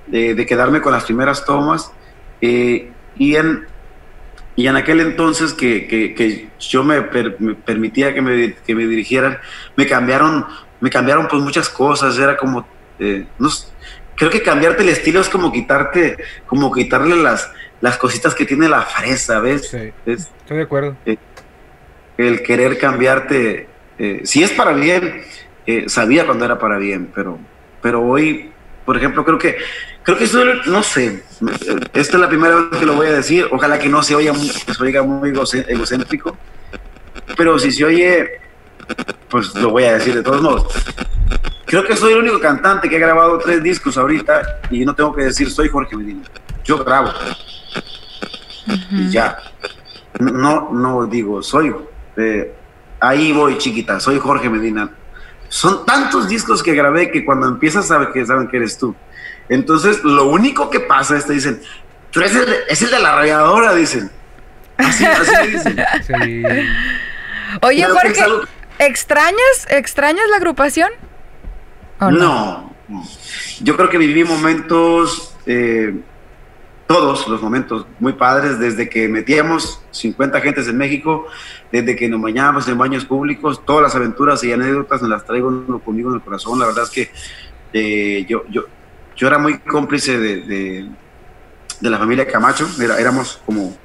de, 0.06 0.46
quedarme 0.46 0.80
con 0.80 0.92
las 0.92 1.04
primeras 1.04 1.44
tomas. 1.44 1.92
Eh, 2.40 2.90
y 3.18 3.36
en 3.36 3.75
y 4.56 4.66
en 4.66 4.76
aquel 4.76 5.00
entonces 5.00 5.52
que, 5.52 5.86
que, 5.86 6.48
yo 6.58 6.82
me, 6.82 7.02
permitía 7.02 8.14
que 8.14 8.22
me, 8.22 8.54
que 8.54 8.74
me, 8.74 8.86
dirigieran, 8.86 9.38
me 9.76 9.86
cambiaron, 9.86 10.46
me 10.80 10.88
cambiaron 10.88 11.28
pues 11.28 11.42
muchas 11.42 11.68
cosas, 11.68 12.18
era 12.18 12.38
como, 12.38 12.66
eh, 12.98 13.26
no, 13.38 13.50
creo 14.14 14.30
que 14.30 14.42
cambiarte 14.42 14.82
el 14.82 14.88
estilo 14.88 15.20
es 15.20 15.28
como 15.28 15.52
quitarte, 15.52 16.16
como 16.46 16.72
quitarle 16.72 17.16
las, 17.16 17.52
las 17.82 17.98
cositas 17.98 18.34
que 18.34 18.46
tiene 18.46 18.66
la 18.66 18.80
fresa, 18.80 19.40
¿ves? 19.40 19.68
Sí, 19.68 19.92
estoy 20.06 20.56
de 20.56 20.62
acuerdo. 20.62 20.96
Eh, 21.04 21.18
el 22.16 22.42
querer 22.42 22.78
cambiarte, 22.78 23.68
eh, 23.98 24.22
si 24.24 24.42
es 24.42 24.52
para 24.52 24.72
bien, 24.72 25.22
sabía 25.88 26.24
cuando 26.24 26.46
era 26.46 26.58
para 26.58 26.78
bien, 26.78 27.12
pero, 27.14 27.38
pero 27.82 28.02
hoy, 28.02 28.52
por 28.86 28.96
ejemplo, 28.96 29.22
creo 29.22 29.38
que 29.38 29.58
Creo 30.06 30.18
que 30.18 30.24
eso, 30.24 30.38
no 30.66 30.84
sé, 30.84 31.24
esta 31.92 32.16
es 32.16 32.20
la 32.20 32.28
primera 32.28 32.54
vez 32.54 32.78
que 32.78 32.86
lo 32.86 32.94
voy 32.94 33.08
a 33.08 33.12
decir, 33.12 33.48
ojalá 33.50 33.76
que 33.76 33.88
no 33.88 34.04
se 34.04 34.14
oiga 34.14 34.32
muy, 34.32 34.48
se 34.48 34.80
oiga 34.80 35.02
muy 35.02 35.30
egocéntrico, 35.30 36.38
pero 37.36 37.58
si 37.58 37.72
se 37.72 37.84
oye, 37.84 38.40
pues 39.28 39.52
lo 39.56 39.70
voy 39.70 39.82
a 39.82 39.94
decir 39.94 40.14
de 40.14 40.22
todos 40.22 40.40
modos. 40.40 40.72
Creo 41.64 41.84
que 41.84 41.96
soy 41.96 42.12
el 42.12 42.20
único 42.20 42.38
cantante 42.38 42.88
que 42.88 42.94
ha 42.94 43.00
grabado 43.00 43.36
tres 43.38 43.60
discos 43.64 43.98
ahorita 43.98 44.60
y 44.70 44.84
no 44.84 44.94
tengo 44.94 45.12
que 45.12 45.24
decir 45.24 45.50
soy 45.50 45.68
Jorge 45.68 45.96
Medina. 45.96 46.22
Yo 46.62 46.84
grabo. 46.84 47.10
Y 48.92 49.10
ya. 49.10 49.38
No, 50.20 50.70
no 50.72 51.06
digo 51.06 51.42
soy. 51.42 51.74
Eh, 52.16 52.54
ahí 53.00 53.32
voy, 53.32 53.58
chiquita. 53.58 53.98
Soy 53.98 54.20
Jorge 54.20 54.48
Medina. 54.48 54.88
Son 55.48 55.84
tantos 55.84 56.28
discos 56.28 56.62
que 56.62 56.74
grabé 56.74 57.10
que 57.10 57.24
cuando 57.24 57.48
empiezas 57.48 57.88
saben 57.88 58.12
que, 58.12 58.24
saben 58.24 58.46
que 58.46 58.58
eres 58.58 58.78
tú. 58.78 58.94
Entonces, 59.48 60.02
lo 60.04 60.26
único 60.26 60.70
que 60.70 60.80
pasa 60.80 61.16
es 61.16 61.24
que 61.24 61.34
dicen, 61.34 61.60
tú 62.10 62.20
eres 62.20 62.34
el, 62.34 62.54
es 62.68 62.82
el 62.82 62.90
de 62.90 63.00
la 63.00 63.16
rayadora, 63.16 63.74
dicen. 63.74 64.10
Así, 64.76 65.04
así 65.04 65.50
dicen. 65.50 65.76
Sí. 66.06 66.42
Oye, 67.62 67.84
Jorge, 67.84 68.24
¿extrañas, 68.78 69.66
¿extrañas 69.68 70.28
la 70.30 70.36
agrupación? 70.36 70.90
no? 72.00 72.74
Yo 73.60 73.76
creo 73.76 73.88
que 73.88 73.98
viví 73.98 74.24
momentos, 74.24 75.34
eh, 75.46 75.94
todos 76.86 77.26
los 77.26 77.42
momentos 77.42 77.86
muy 77.98 78.12
padres, 78.12 78.58
desde 78.58 78.88
que 78.88 79.08
metíamos 79.08 79.80
50 79.90 80.40
gentes 80.40 80.68
en 80.68 80.76
México, 80.76 81.26
desde 81.72 81.96
que 81.96 82.08
nos 82.08 82.20
bañábamos 82.20 82.68
en 82.68 82.78
baños 82.78 83.04
públicos, 83.04 83.64
todas 83.64 83.82
las 83.82 83.94
aventuras 83.96 84.44
y 84.44 84.52
anécdotas 84.52 85.02
me 85.02 85.08
las 85.08 85.24
traigo 85.24 85.80
conmigo 85.84 86.10
en 86.10 86.16
el 86.16 86.22
corazón. 86.22 86.58
La 86.58 86.66
verdad 86.66 86.84
es 86.84 86.90
que 86.90 87.10
eh, 87.72 88.24
yo, 88.28 88.44
yo, 88.48 88.64
yo 89.16 89.26
era 89.26 89.38
muy 89.38 89.58
cómplice 89.58 90.18
de, 90.18 90.88
de, 91.80 91.90
la 91.90 91.98
familia 91.98 92.26
Camacho, 92.26 92.68
Era, 92.80 92.98
éramos 92.98 93.40
como, 93.44 93.76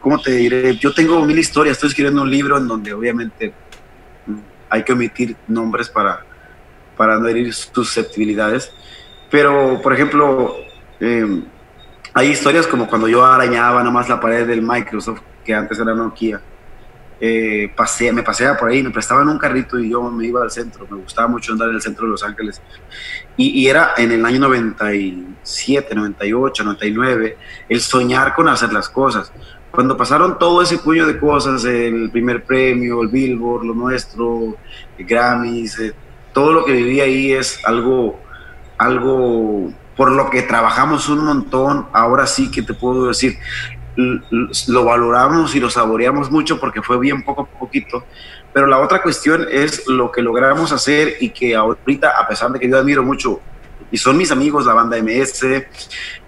¿cómo 0.00 0.20
te 0.20 0.32
diré? 0.32 0.76
Yo 0.76 0.94
tengo 0.94 1.24
mil 1.24 1.38
historias, 1.38 1.76
estoy 1.76 1.88
escribiendo 1.88 2.22
un 2.22 2.30
libro 2.30 2.56
en 2.56 2.68
donde 2.68 2.92
obviamente 2.92 3.52
hay 4.70 4.82
que 4.82 4.92
omitir 4.92 5.36
nombres 5.48 5.88
para 5.88 6.24
para 6.96 7.18
no 7.18 7.28
herir 7.28 7.52
susceptibilidades. 7.52 8.72
Pero, 9.30 9.80
por 9.82 9.92
ejemplo, 9.92 10.56
em, 11.00 11.44
hay 12.12 12.28
historias 12.28 12.66
como 12.66 12.86
cuando 12.86 13.08
yo 13.08 13.24
arañaba 13.24 13.82
nomás 13.82 14.08
la 14.08 14.20
pared 14.20 14.46
del 14.46 14.62
Microsoft, 14.62 15.20
que 15.44 15.54
antes 15.54 15.78
era 15.78 15.94
Nokia. 15.94 16.40
Eh, 17.26 17.72
pasé, 17.74 18.12
me 18.12 18.22
paseaba 18.22 18.58
por 18.58 18.68
ahí, 18.68 18.82
me 18.82 18.90
prestaban 18.90 19.26
un 19.30 19.38
carrito 19.38 19.78
y 19.78 19.88
yo 19.88 20.02
me 20.10 20.26
iba 20.26 20.42
al 20.42 20.50
centro. 20.50 20.86
Me 20.90 20.98
gustaba 20.98 21.26
mucho 21.26 21.52
andar 21.52 21.70
en 21.70 21.76
el 21.76 21.80
centro 21.80 22.04
de 22.04 22.10
Los 22.10 22.22
Ángeles. 22.22 22.60
Y, 23.38 23.62
y, 23.62 23.66
era 23.66 23.94
en 23.96 24.12
el 24.12 24.26
año 24.26 24.40
97, 24.40 25.94
98, 25.94 26.64
99, 26.64 27.38
el 27.70 27.80
soñar 27.80 28.34
con 28.34 28.46
hacer 28.50 28.74
las 28.74 28.90
cosas. 28.90 29.32
Cuando 29.70 29.96
pasaron 29.96 30.38
todo 30.38 30.60
ese 30.60 30.76
puño 30.76 31.06
de 31.06 31.18
cosas, 31.18 31.64
el 31.64 32.10
primer 32.10 32.44
premio, 32.44 33.00
el 33.00 33.08
Billboard, 33.08 33.64
lo 33.64 33.74
nuestro, 33.74 34.58
el 34.98 35.06
Grammys, 35.06 35.78
eh, 35.78 35.94
todo 36.34 36.52
lo 36.52 36.64
que 36.66 36.72
viví 36.72 37.00
ahí 37.00 37.32
es 37.32 37.58
algo, 37.64 38.20
algo 38.76 39.72
por 39.96 40.12
lo 40.12 40.28
que 40.28 40.42
trabajamos 40.42 41.08
un 41.08 41.24
montón. 41.24 41.86
Ahora 41.94 42.26
sí 42.26 42.50
que 42.50 42.60
te 42.60 42.74
puedo 42.74 43.08
decir, 43.08 43.38
lo 43.96 44.84
valoramos 44.84 45.54
y 45.54 45.60
lo 45.60 45.70
saboreamos 45.70 46.30
mucho 46.30 46.58
porque 46.58 46.82
fue 46.82 46.98
bien 46.98 47.24
poco 47.24 47.42
a 47.42 47.58
poquito. 47.58 48.04
Pero 48.52 48.66
la 48.66 48.78
otra 48.78 49.02
cuestión 49.02 49.46
es 49.50 49.86
lo 49.88 50.12
que 50.12 50.22
logramos 50.22 50.72
hacer 50.72 51.16
y 51.20 51.30
que 51.30 51.56
ahorita, 51.56 52.10
a 52.18 52.28
pesar 52.28 52.52
de 52.52 52.60
que 52.60 52.68
yo 52.68 52.78
admiro 52.78 53.02
mucho, 53.02 53.40
y 53.90 53.96
son 53.96 54.16
mis 54.16 54.30
amigos, 54.32 54.66
la 54.66 54.74
banda 54.74 54.96
MS, 54.96 55.44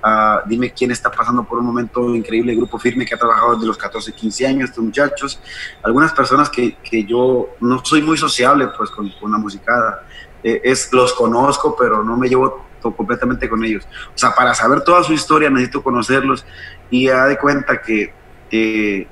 ah, 0.03 0.43
dime 0.47 0.73
quién 0.73 0.91
está 0.91 1.11
pasando 1.11 1.45
por 1.45 1.59
un 1.59 1.67
momento 1.67 2.15
increíble, 2.15 2.53
el 2.53 2.59
grupo 2.59 2.79
firme 2.79 3.05
que 3.05 3.15
ha 3.15 3.19
trabajado 3.19 3.55
desde 3.55 3.67
los 3.67 3.77
14, 3.77 4.13
15 4.13 4.47
años, 4.47 4.71
estos 4.71 4.85
muchachos, 4.85 5.41
algunas 5.83 6.13
personas 6.13 6.49
que, 6.49 6.77
que 6.77 7.05
yo 7.05 7.57
no 7.61 7.85
soy 7.85 8.03
muy 8.03 8.17
sociable 8.17 8.69
pues 8.77 8.91
con, 8.91 9.11
con 9.21 9.33
la 9.33 9.39
musicada, 9.39 10.07
eh, 10.45 10.61
es, 10.63 10.93
los 10.93 11.13
conozco, 11.13 11.75
pero 11.77 12.05
no 12.05 12.17
me 12.17 12.29
llevo 12.29 12.67
completamente 12.95 13.49
con 13.49 13.65
ellos. 13.65 13.87
O 14.15 14.19
sea, 14.19 14.35
para 14.35 14.55
saber 14.55 14.83
toda 14.83 15.03
su 15.03 15.13
historia 15.13 15.51
necesito 15.51 15.83
conocerlos 15.83 16.45
y 16.91 17.07
ya 17.07 17.27
de 17.27 17.39
cuenta 17.39 17.81
que 17.81 18.13
eh, 18.51 19.07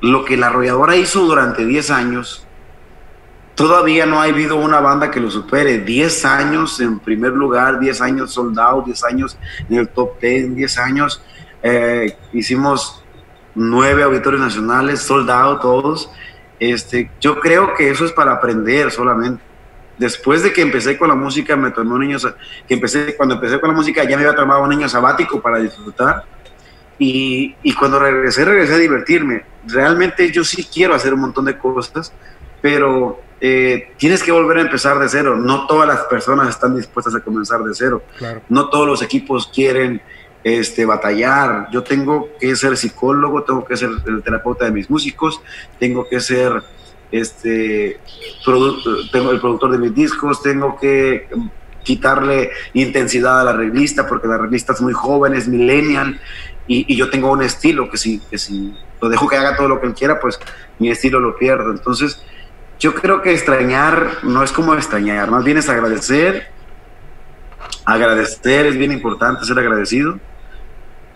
lo 0.00 0.24
que 0.24 0.36
la 0.36 0.48
arrolladora 0.48 0.96
hizo 0.96 1.20
durante 1.24 1.64
10 1.64 1.90
años, 1.90 2.46
todavía 3.54 4.06
no 4.06 4.20
ha 4.20 4.24
habido 4.24 4.56
una 4.56 4.80
banda 4.80 5.10
que 5.10 5.20
lo 5.20 5.30
supere. 5.30 5.78
10 5.78 6.24
años 6.24 6.80
en 6.80 6.98
primer 6.98 7.32
lugar, 7.32 7.78
10 7.78 8.00
años 8.00 8.32
soldados, 8.32 8.84
10 8.84 9.04
años 9.04 9.38
en 9.68 9.78
el 9.78 9.88
top 9.88 10.20
10, 10.20 10.54
10 10.54 10.78
años. 10.78 11.22
Eh, 11.62 12.16
hicimos 12.32 13.04
nueve 13.54 14.02
auditorios 14.02 14.40
nacionales, 14.40 15.00
soldados 15.00 15.60
todos. 15.60 16.10
Este, 16.58 17.10
yo 17.20 17.40
creo 17.40 17.74
que 17.74 17.90
eso 17.90 18.04
es 18.04 18.12
para 18.12 18.32
aprender 18.32 18.90
solamente. 18.90 19.42
Después 20.02 20.42
de 20.42 20.52
que 20.52 20.62
empecé 20.62 20.98
con 20.98 21.06
la 21.10 21.14
música, 21.14 21.56
me 21.56 21.70
tomé 21.70 21.94
un 21.94 22.02
año, 22.02 22.18
que 22.66 22.74
empecé, 22.74 23.14
cuando 23.16 23.36
empecé 23.36 23.60
con 23.60 23.70
la 23.70 23.76
música 23.76 24.02
ya 24.02 24.16
me 24.16 24.24
había 24.24 24.34
tomado 24.34 24.64
un 24.64 24.72
año 24.72 24.88
sabático 24.88 25.40
para 25.40 25.58
disfrutar. 25.58 26.24
Y, 26.98 27.54
y 27.62 27.72
cuando 27.72 28.00
regresé, 28.00 28.44
regresé 28.44 28.74
a 28.74 28.78
divertirme. 28.78 29.44
Realmente 29.64 30.32
yo 30.32 30.42
sí 30.42 30.64
quiero 30.64 30.96
hacer 30.96 31.14
un 31.14 31.20
montón 31.20 31.44
de 31.44 31.56
cosas, 31.56 32.12
pero 32.60 33.20
eh, 33.40 33.92
tienes 33.96 34.24
que 34.24 34.32
volver 34.32 34.58
a 34.58 34.62
empezar 34.62 34.98
de 34.98 35.08
cero. 35.08 35.36
No 35.36 35.68
todas 35.68 35.86
las 35.86 36.00
personas 36.06 36.48
están 36.48 36.74
dispuestas 36.74 37.14
a 37.14 37.20
comenzar 37.20 37.62
de 37.62 37.72
cero. 37.72 38.02
No 38.48 38.70
todos 38.70 38.88
los 38.88 39.02
equipos 39.02 39.52
quieren 39.54 40.02
este, 40.42 40.84
batallar. 40.84 41.68
Yo 41.70 41.84
tengo 41.84 42.30
que 42.40 42.56
ser 42.56 42.76
psicólogo, 42.76 43.44
tengo 43.44 43.64
que 43.64 43.76
ser 43.76 43.90
el 44.04 44.20
terapeuta 44.24 44.64
de 44.64 44.72
mis 44.72 44.90
músicos, 44.90 45.40
tengo 45.78 46.08
que 46.08 46.18
ser 46.18 46.60
este, 47.12 48.00
tengo 49.12 49.30
el 49.30 49.40
productor 49.40 49.70
de 49.72 49.78
mis 49.78 49.94
discos, 49.94 50.42
tengo 50.42 50.78
que 50.78 51.28
quitarle 51.84 52.50
intensidad 52.74 53.40
a 53.40 53.44
la 53.44 53.52
revista 53.52 54.06
porque 54.06 54.26
la 54.28 54.38
revista 54.38 54.72
es 54.72 54.80
muy 54.80 54.92
joven, 54.92 55.34
es 55.34 55.46
millennial 55.46 56.20
y, 56.66 56.96
yo 56.96 57.10
tengo 57.10 57.30
un 57.30 57.42
estilo 57.42 57.90
que 57.90 57.98
si, 57.98 58.20
que 58.30 58.38
si 58.38 58.74
lo 59.00 59.08
dejo 59.08 59.28
que 59.28 59.36
haga 59.36 59.56
todo 59.56 59.68
lo 59.68 59.80
que 59.80 59.88
él 59.88 59.94
quiera, 59.94 60.20
pues 60.20 60.40
mi 60.78 60.90
estilo 60.90 61.20
lo 61.20 61.36
pierdo. 61.36 61.70
Entonces, 61.70 62.22
yo 62.78 62.94
creo 62.94 63.20
que 63.20 63.32
extrañar 63.32 64.18
no 64.22 64.42
es 64.42 64.52
como 64.52 64.74
extrañar, 64.74 65.30
más 65.30 65.44
bien 65.44 65.58
es 65.58 65.68
agradecer. 65.68 66.48
Agradecer 67.84 68.66
es 68.66 68.78
bien 68.78 68.92
importante, 68.92 69.44
ser 69.44 69.58
agradecido 69.58 70.18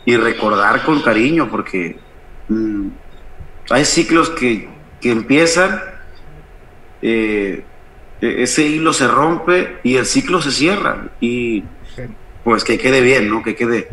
y 0.04 0.16
recordar 0.16 0.84
con 0.84 1.00
cariño, 1.02 1.48
porque 1.50 1.98
mm, 2.48 2.88
hay 3.70 3.84
ciclos 3.84 4.30
que, 4.30 4.68
que 5.06 5.12
empiezan, 5.12 5.80
eh, 7.02 7.62
e-, 8.20 8.42
ese 8.42 8.62
hilo 8.62 8.92
se 8.92 9.06
rompe 9.06 9.78
y 9.84 9.96
el 9.96 10.06
ciclo 10.06 10.42
se 10.42 10.50
cierra. 10.50 11.08
Y 11.20 11.64
pues 12.42 12.64
que 12.64 12.78
quede 12.78 13.00
bien, 13.00 13.30
¿no? 13.30 13.42
Que 13.42 13.54
quede 13.54 13.88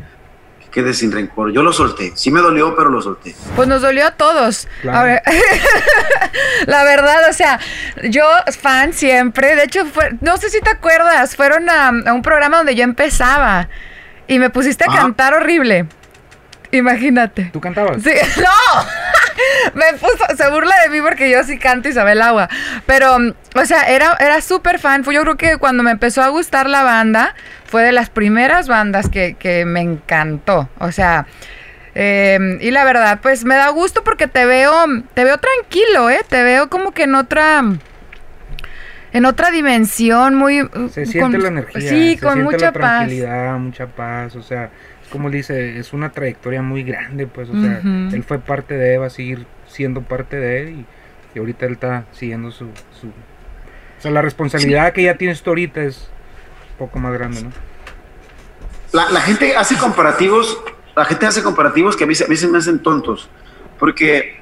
quede 0.71 0.95
sin 0.95 1.11
rencor. 1.11 1.51
Yo 1.53 1.61
lo 1.61 1.71
solté. 1.71 2.13
Sí 2.15 2.31
me 2.31 2.41
dolió, 2.41 2.75
pero 2.75 2.89
lo 2.89 2.99
solté. 2.99 3.35
Pues 3.55 3.67
nos 3.67 3.83
dolió 3.83 4.07
a 4.07 4.11
todos. 4.11 4.67
A 4.91 5.03
ver. 5.03 5.21
la 6.65 6.83
verdad, 6.83 7.29
o 7.29 7.33
sea, 7.33 7.59
yo 8.09 8.23
fan 8.59 8.91
siempre. 8.91 9.55
De 9.55 9.65
hecho, 9.65 9.85
no 10.21 10.37
sé 10.37 10.49
si 10.49 10.59
te 10.61 10.71
acuerdas, 10.71 11.35
fueron 11.35 11.69
a, 11.69 11.91
un 12.11 12.23
programa 12.23 12.57
donde 12.57 12.73
yo 12.73 12.83
empezaba 12.83 13.69
y 14.25 14.39
me 14.39 14.49
pusiste 14.49 14.83
a 14.83 14.87
cantar 14.87 15.35
horrible. 15.35 15.85
Imagínate. 16.71 17.51
¿Tú 17.53 17.61
cantabas? 17.61 18.01
Sí, 18.01 18.09
no. 18.37 18.83
Me 19.73 19.97
puso, 19.97 20.25
se 20.35 20.49
burla 20.49 20.75
de 20.83 20.89
mí 20.89 21.01
porque 21.01 21.29
yo 21.29 21.43
sí 21.43 21.57
canto 21.57 21.89
y 21.89 21.93
sabe 21.93 22.13
el 22.13 22.21
agua. 22.21 22.49
Pero, 22.85 23.17
o 23.55 23.65
sea, 23.65 23.83
era, 23.89 24.15
era 24.19 24.41
súper 24.41 24.79
fan. 24.79 25.03
Yo 25.03 25.21
creo 25.21 25.37
que 25.37 25.57
cuando 25.57 25.83
me 25.83 25.91
empezó 25.91 26.21
a 26.21 26.29
gustar 26.29 26.69
la 26.69 26.83
banda, 26.83 27.35
fue 27.65 27.83
de 27.83 27.91
las 27.91 28.09
primeras 28.09 28.67
bandas 28.67 29.09
que, 29.09 29.35
que 29.35 29.65
me 29.65 29.81
encantó. 29.81 30.69
O 30.79 30.91
sea, 30.91 31.25
em, 31.95 32.59
y 32.61 32.71
la 32.71 32.83
verdad, 32.83 33.19
pues 33.21 33.45
me 33.45 33.55
da 33.55 33.69
gusto 33.69 34.03
porque 34.03 34.27
te 34.27 34.45
veo, 34.45 34.73
te 35.13 35.23
veo 35.23 35.37
tranquilo, 35.37 36.09
¿eh? 36.09 36.21
Te 36.27 36.43
veo 36.43 36.69
como 36.69 36.91
que 36.91 37.03
en 37.03 37.15
otra 37.15 37.63
en 39.13 39.25
otra 39.25 39.51
dimensión, 39.51 40.33
muy... 40.33 40.67
Se 40.91 41.05
siente 41.05 41.37
la 41.37 41.49
energía. 41.49 41.89
Sí, 41.89 42.17
con 42.17 42.41
mucha 42.41 42.65
la 42.65 42.71
tranquilidad, 42.71 43.57
mucha 43.59 43.85
paz, 43.85 44.35
o 44.35 44.41
sea, 44.41 44.71
como 45.13 45.29
dice, 45.29 45.77
es 45.77 45.93
una 45.93 46.11
trayectoria 46.11 46.63
muy 46.63 46.81
grande, 46.81 47.27
pues, 47.27 47.47
o 47.47 47.53
sea, 47.53 47.81
él 47.83 48.23
fue 48.27 48.39
parte 48.39 48.75
de, 48.75 48.97
va 48.97 49.05
a 49.05 49.09
seguir 49.11 49.45
siendo 49.67 50.01
parte 50.01 50.37
de 50.37 50.61
él 50.61 50.85
y, 51.35 51.37
ahorita 51.37 51.67
él 51.67 51.73
está 51.73 52.05
siguiendo 52.13 52.49
su, 52.49 52.65
su... 52.99 53.09
O 53.09 54.01
sea, 54.01 54.09
la 54.09 54.23
responsabilidad 54.23 54.91
que 54.91 55.03
ya 55.03 55.15
tienes 55.15 55.43
tú 55.43 55.51
ahorita 55.51 55.83
es 55.83 56.09
un 56.71 56.77
poco 56.79 56.97
más 56.97 57.13
grande, 57.13 57.43
¿no? 57.43 57.51
La, 58.91 59.21
gente 59.21 59.55
hace 59.55 59.77
comparativos, 59.77 60.59
la 60.95 61.05
gente 61.05 61.27
hace 61.27 61.43
comparativos 61.43 61.95
que 61.95 62.05
a 62.05 62.07
mí, 62.07 62.15
a 62.25 62.27
mí 62.27 62.35
se 62.35 62.47
me 62.47 62.57
hacen 62.57 62.79
tontos, 62.79 63.29
porque, 63.77 64.41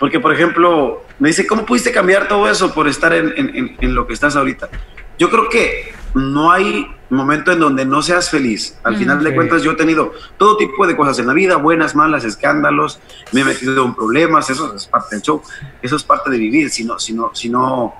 porque, 0.00 0.18
por 0.18 0.32
ejemplo, 0.32 1.04
me 1.20 1.28
dice, 1.28 1.46
¿cómo 1.46 1.64
pudiste 1.64 1.92
cambiar 1.92 2.26
todo 2.26 2.50
eso 2.50 2.74
por 2.74 2.88
estar 2.88 3.12
en, 3.12 3.32
en, 3.36 3.76
en 3.80 3.94
lo 3.94 4.08
que 4.08 4.14
estás 4.14 4.34
ahorita? 4.34 4.68
Yo 5.16 5.30
creo 5.30 5.48
que 5.48 5.94
no 6.12 6.50
hay 6.50 6.88
momento 7.10 7.52
en 7.52 7.60
donde 7.60 7.84
no 7.84 8.02
seas 8.02 8.30
feliz. 8.30 8.78
Al 8.82 8.96
final 8.96 9.22
de 9.22 9.34
cuentas 9.34 9.62
yo 9.62 9.72
he 9.72 9.76
tenido 9.76 10.12
todo 10.36 10.56
tipo 10.56 10.86
de 10.86 10.96
cosas 10.96 11.18
en 11.18 11.26
la 11.26 11.34
vida, 11.34 11.56
buenas, 11.56 11.94
malas, 11.94 12.24
escándalos, 12.24 13.00
me 13.32 13.42
he 13.42 13.44
metido 13.44 13.84
en 13.84 13.94
problemas, 13.94 14.50
eso 14.50 14.74
es 14.74 14.86
parte 14.86 15.16
del 15.16 15.22
show, 15.22 15.42
eso 15.82 15.96
es 15.96 16.02
parte 16.02 16.30
de 16.30 16.38
vivir, 16.38 16.70
si 16.70 16.84
no, 16.84 16.98
si 16.98 17.12
no, 17.12 17.30
si 17.34 17.48
no, 17.48 17.94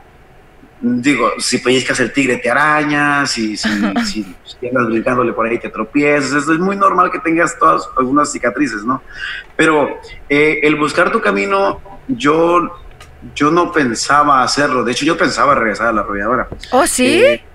digo, 0.80 1.30
si 1.38 1.58
pellizcas 1.58 2.00
el 2.00 2.12
tigre 2.12 2.36
te 2.36 2.50
arañas, 2.50 3.30
si, 3.30 3.56
si, 3.56 3.68
si, 4.04 4.68
andas 4.68 4.86
brincándole 4.86 5.32
por 5.32 5.46
ahí 5.46 5.58
te 5.58 5.68
tropiezas, 5.68 6.42
eso 6.42 6.52
es 6.52 6.58
muy 6.58 6.76
normal 6.76 7.10
que 7.10 7.18
tengas 7.20 7.58
todas 7.58 7.88
algunas 7.96 8.32
cicatrices, 8.32 8.84
¿no? 8.84 9.02
Pero 9.56 10.00
eh, 10.28 10.60
el 10.62 10.76
buscar 10.76 11.10
tu 11.10 11.20
camino, 11.20 11.80
yo, 12.08 12.70
yo 13.34 13.50
no 13.50 13.72
pensaba 13.72 14.42
hacerlo, 14.42 14.84
de 14.84 14.92
hecho 14.92 15.04
yo 15.04 15.16
pensaba 15.16 15.54
regresar 15.54 15.88
a 15.88 15.92
la 15.92 16.00
arrolladora. 16.02 16.48
¿Oh, 16.72 16.86
sí? 16.86 17.22
Eh, 17.22 17.45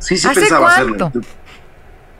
Sí, 0.00 0.16
sí 0.16 0.28
pensaba 0.34 0.72
hacerlo. 0.72 1.12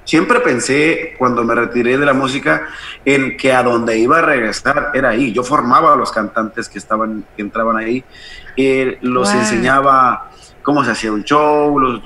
Siempre 0.04 0.40
pensé 0.40 1.14
cuando 1.18 1.44
me 1.44 1.54
retiré 1.54 1.96
de 1.96 2.04
la 2.04 2.14
música 2.14 2.66
en 3.04 3.36
que 3.36 3.52
a 3.52 3.62
donde 3.62 3.98
iba 3.98 4.18
a 4.18 4.22
regresar 4.22 4.90
era 4.94 5.10
ahí. 5.10 5.32
Yo 5.32 5.44
formaba 5.44 5.92
a 5.92 5.96
los 5.96 6.10
cantantes 6.10 6.68
que 6.68 6.78
estaban, 6.78 7.24
que 7.36 7.42
entraban 7.42 7.76
ahí, 7.76 8.04
eh, 8.56 8.98
los 9.02 9.32
enseñaba 9.32 10.30
cómo 10.62 10.84
se 10.84 10.90
hacía 10.90 11.12
un 11.12 11.22
show, 11.22 11.78
los, 11.78 12.04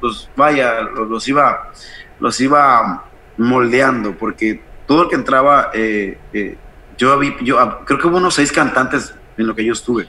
los, 0.00 0.30
vaya, 0.36 0.82
los, 0.82 1.28
iba, 1.28 1.70
los 2.18 2.40
iba 2.40 3.04
moldeando, 3.36 4.16
porque 4.18 4.60
todo 4.86 5.04
el 5.04 5.08
que 5.08 5.14
entraba, 5.14 5.70
eh, 5.72 6.18
eh, 6.32 6.56
yo, 6.98 7.18
vi, 7.18 7.36
yo 7.42 7.60
ah, 7.60 7.82
creo 7.84 7.98
que 7.98 8.08
hubo 8.08 8.16
unos 8.16 8.34
seis 8.34 8.50
cantantes 8.50 9.14
en 9.36 9.46
lo 9.46 9.54
que 9.54 9.64
yo 9.64 9.74
estuve. 9.74 10.08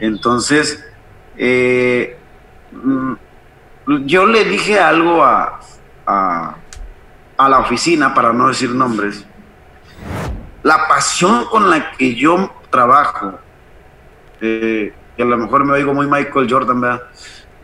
Entonces, 0.00 0.84
mm, 2.72 3.12
yo 3.86 4.26
le 4.26 4.44
dije 4.44 4.78
algo 4.78 5.24
a, 5.24 5.60
a, 6.06 7.48
la 7.48 7.58
oficina, 7.58 8.14
para 8.14 8.32
no 8.32 8.48
decir 8.48 8.70
nombres. 8.70 9.24
La 10.62 10.88
pasión 10.88 11.44
con 11.46 11.70
la 11.70 11.92
que 11.92 12.14
yo 12.14 12.52
trabajo, 12.70 13.38
eh, 14.40 14.92
que 15.16 15.22
a 15.22 15.26
lo 15.26 15.36
mejor 15.36 15.64
me 15.64 15.72
oigo 15.72 15.94
muy 15.94 16.06
Michael 16.06 16.50
Jordan, 16.50 16.80
¿verdad? 16.80 17.02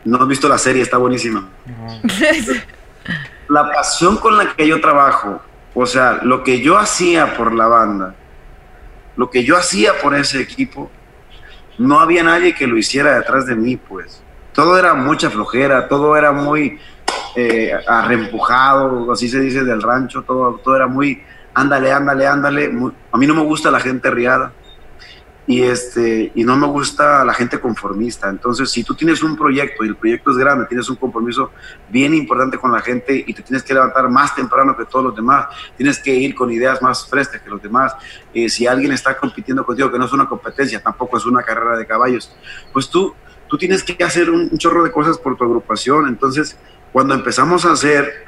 No 0.05 0.23
he 0.23 0.27
visto 0.27 0.47
la 0.47 0.57
serie, 0.57 0.81
está 0.81 0.97
buenísima. 0.97 1.49
la 3.49 3.71
pasión 3.71 4.17
con 4.17 4.37
la 4.37 4.55
que 4.55 4.67
yo 4.67 4.79
trabajo, 4.79 5.41
o 5.73 5.85
sea, 5.85 6.19
lo 6.23 6.43
que 6.43 6.61
yo 6.61 6.77
hacía 6.77 7.35
por 7.35 7.53
la 7.53 7.67
banda, 7.67 8.15
lo 9.17 9.29
que 9.29 9.43
yo 9.43 9.57
hacía 9.57 9.99
por 10.01 10.15
ese 10.15 10.41
equipo, 10.41 10.89
no 11.77 11.99
había 11.99 12.23
nadie 12.23 12.55
que 12.55 12.67
lo 12.67 12.77
hiciera 12.77 13.17
detrás 13.17 13.45
de 13.45 13.55
mí, 13.55 13.75
pues 13.75 14.23
todo 14.53 14.77
era 14.77 14.93
mucha 14.93 15.29
flojera, 15.29 15.87
todo 15.87 16.15
era 16.15 16.31
muy 16.31 16.79
eh, 17.35 17.71
arrempujado, 17.87 19.11
así 19.11 19.27
se 19.27 19.39
dice 19.39 19.63
del 19.63 19.81
rancho, 19.81 20.21
todo, 20.21 20.59
todo 20.63 20.75
era 20.75 20.87
muy 20.87 21.21
ándale, 21.53 21.91
ándale, 21.91 22.27
ándale. 22.27 22.71
a 23.11 23.17
mí 23.17 23.27
no 23.27 23.35
me 23.35 23.43
gusta 23.43 23.71
la 23.71 23.79
gente 23.79 24.09
riada 24.11 24.53
y, 25.45 25.61
este, 25.63 26.31
y 26.35 26.43
no 26.43 26.55
me 26.55 26.67
gusta 26.67 27.25
la 27.25 27.33
gente 27.33 27.59
conformista. 27.59 28.29
Entonces, 28.29 28.69
si 28.69 28.83
tú 28.83 28.95
tienes 28.95 29.21
un 29.23 29.35
proyecto 29.35 29.83
y 29.83 29.89
el 29.89 29.95
proyecto 29.95 30.31
es 30.31 30.37
grande, 30.37 30.65
tienes 30.67 30.89
un 30.89 30.95
compromiso 30.95 31.51
bien 31.89 32.13
importante 32.13 32.57
con 32.57 32.71
la 32.71 32.79
gente 32.79 33.23
y 33.25 33.33
te 33.33 33.41
tienes 33.41 33.63
que 33.63 33.73
levantar 33.73 34.09
más 34.09 34.33
temprano 34.35 34.75
que 34.77 34.85
todos 34.85 35.05
los 35.05 35.15
demás, 35.15 35.47
tienes 35.75 35.99
que 35.99 36.13
ir 36.13 36.33
con 36.33 36.51
ideas 36.51 36.81
más 36.81 37.07
frescas 37.07 37.41
que 37.41 37.49
los 37.49 37.61
demás. 37.61 37.93
Eh, 38.33 38.47
si 38.47 38.67
alguien 38.67 38.93
está 38.93 39.17
compitiendo 39.17 39.65
contigo, 39.65 39.91
que 39.91 39.99
no 39.99 40.05
es 40.05 40.13
una 40.13 40.27
competencia, 40.27 40.81
tampoco 40.81 41.17
es 41.17 41.25
una 41.25 41.43
carrera 41.43 41.77
de 41.77 41.85
caballos, 41.85 42.33
pues 42.71 42.89
tú 42.89 43.13
tú 43.47 43.57
tienes 43.57 43.83
que 43.83 44.01
hacer 44.03 44.29
un, 44.29 44.57
chorro 44.57 44.83
de 44.83 44.91
cosas 44.91 45.17
por 45.17 45.37
tu 45.37 45.43
agrupación. 45.43 46.07
Entonces, 46.07 46.57
cuando 46.91 47.13
empezamos 47.13 47.65
a 47.65 47.71
hacer, 47.71 48.25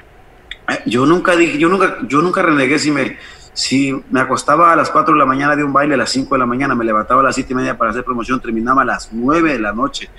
eh, 0.67 0.79
yo 0.85 1.05
nunca 1.05 1.35
dije, 1.35 1.57
yo 1.57 1.69
nunca, 1.69 1.97
yo 2.07 2.21
nunca 2.21 2.41
renegué 2.41 2.79
si 2.79 2.91
me, 2.91 3.17
si 3.53 4.03
me 4.09 4.19
acostaba 4.19 4.73
a 4.73 4.75
las 4.75 4.89
4 4.89 5.13
de 5.13 5.19
la 5.19 5.25
mañana 5.25 5.55
de 5.55 5.63
un 5.63 5.73
baile, 5.73 5.95
a 5.95 5.97
las 5.97 6.09
5 6.11 6.35
de 6.35 6.39
la 6.39 6.45
mañana, 6.45 6.75
me 6.75 6.85
levantaba 6.85 7.21
a 7.21 7.23
las 7.23 7.35
7 7.35 7.53
y 7.53 7.55
media 7.55 7.77
para 7.77 7.91
hacer 7.91 8.03
promoción, 8.03 8.39
terminaba 8.39 8.81
a 8.81 8.85
las 8.85 9.13
9 9.13 9.53
de 9.53 9.59
la 9.59 9.73
noche 9.73 10.09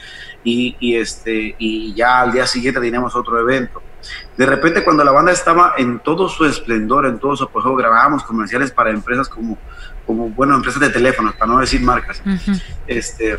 y, 0.42 0.76
y, 0.80 0.96
este, 0.96 1.54
y 1.59 1.92
ya 1.94 2.20
al 2.20 2.32
día 2.32 2.46
siguiente 2.46 2.80
teníamos 2.80 3.14
otro 3.14 3.38
evento. 3.38 3.82
De 4.37 4.46
repente 4.46 4.85
cuando 4.85 5.04
la 5.04 5.12
banda 5.12 5.32
estaba 5.32 5.74
en 5.76 5.98
todo 5.98 6.28
su 6.28 6.44
esplendor, 6.44 7.06
en 7.06 7.18
todo 7.18 7.37
su 7.37 7.44
apogeo, 7.44 7.74
grabábamos 7.74 8.22
comerciales 8.22 8.70
para 8.70 8.90
empresas 8.90 9.28
como, 9.28 9.59
como 10.06 10.28
bueno, 10.30 10.54
empresas 10.54 10.80
de 10.80 10.90
teléfonos, 10.90 11.35
para 11.35 11.52
no 11.52 11.59
decir 11.59 11.80
marcas. 11.80 12.22
este, 12.87 13.38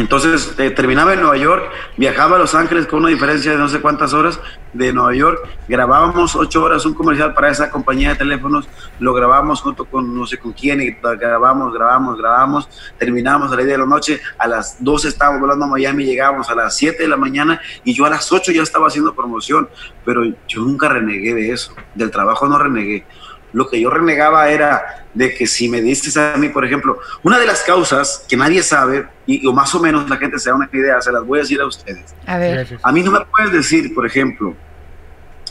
entonces 0.00 0.54
eh, 0.58 0.70
terminaba 0.70 1.12
en 1.12 1.20
Nueva 1.20 1.36
York, 1.36 1.72
viajaba 1.96 2.36
a 2.36 2.38
Los 2.38 2.54
Ángeles 2.54 2.86
con 2.86 3.00
una 3.00 3.08
diferencia 3.08 3.50
de 3.50 3.58
no 3.58 3.68
sé 3.68 3.80
cuántas 3.80 4.12
horas 4.12 4.40
de 4.72 4.92
Nueva 4.92 5.12
York, 5.12 5.40
grabábamos 5.66 6.36
ocho 6.36 6.62
horas 6.62 6.86
un 6.86 6.94
comercial 6.94 7.34
para 7.34 7.50
esa 7.50 7.68
compañía 7.68 8.10
de 8.10 8.14
teléfonos, 8.14 8.68
lo 9.00 9.12
grabamos 9.12 9.60
junto 9.60 9.86
con 9.86 10.16
no 10.16 10.24
sé 10.24 10.38
con 10.38 10.52
quién, 10.52 10.80
y 10.80 10.96
grabamos, 11.18 11.74
grabamos, 11.74 12.16
grabamos, 12.16 12.68
terminábamos 12.96 13.50
a 13.50 13.56
la 13.56 13.62
idea 13.62 13.72
de 13.72 13.78
la 13.78 13.86
noche, 13.86 14.20
a 14.38 14.46
las 14.46 14.82
12 14.84 15.08
estábamos 15.08 15.40
volando 15.40 15.64
a 15.64 15.68
Miami, 15.68 16.04
llegábamos 16.04 16.48
a 16.48 16.54
las 16.54 16.76
7 16.76 17.02
de 17.02 17.08
la 17.08 17.16
mañana 17.16 17.60
y 17.82 17.92
yo 17.92 18.04
a 18.04 18.10
las 18.10 18.30
8 18.30 18.52
ya 18.52 18.62
estaba 18.62 18.86
haciendo 18.86 19.16
promoción, 19.16 19.68
pero 20.04 20.22
yo 20.46 20.62
nunca 20.62 20.88
renegué 20.88 21.34
de 21.34 21.50
eso, 21.50 21.74
del 21.96 22.12
trabajo 22.12 22.46
no 22.46 22.56
renegué. 22.56 23.04
Lo 23.52 23.68
que 23.68 23.80
yo 23.80 23.90
renegaba 23.90 24.50
era 24.50 25.06
de 25.14 25.34
que 25.34 25.46
si 25.46 25.68
me 25.68 25.80
diste 25.80 26.18
a 26.20 26.36
mí, 26.36 26.48
por 26.48 26.64
ejemplo, 26.64 26.98
una 27.22 27.38
de 27.38 27.46
las 27.46 27.62
causas 27.62 28.24
que 28.28 28.36
nadie 28.36 28.62
sabe, 28.62 29.06
y, 29.26 29.46
o 29.46 29.52
más 29.52 29.74
o 29.74 29.80
menos 29.80 30.08
la 30.08 30.16
gente 30.16 30.38
se 30.38 30.50
da 30.50 30.56
una 30.56 30.68
idea, 30.72 31.00
se 31.00 31.10
las 31.10 31.24
voy 31.24 31.38
a 31.38 31.42
decir 31.42 31.60
a 31.60 31.66
ustedes. 31.66 32.14
A 32.26 32.38
ver. 32.38 32.78
A 32.82 32.92
mí 32.92 33.02
no 33.02 33.10
me 33.10 33.20
puedes 33.20 33.52
decir, 33.52 33.94
por 33.94 34.06
ejemplo, 34.06 34.54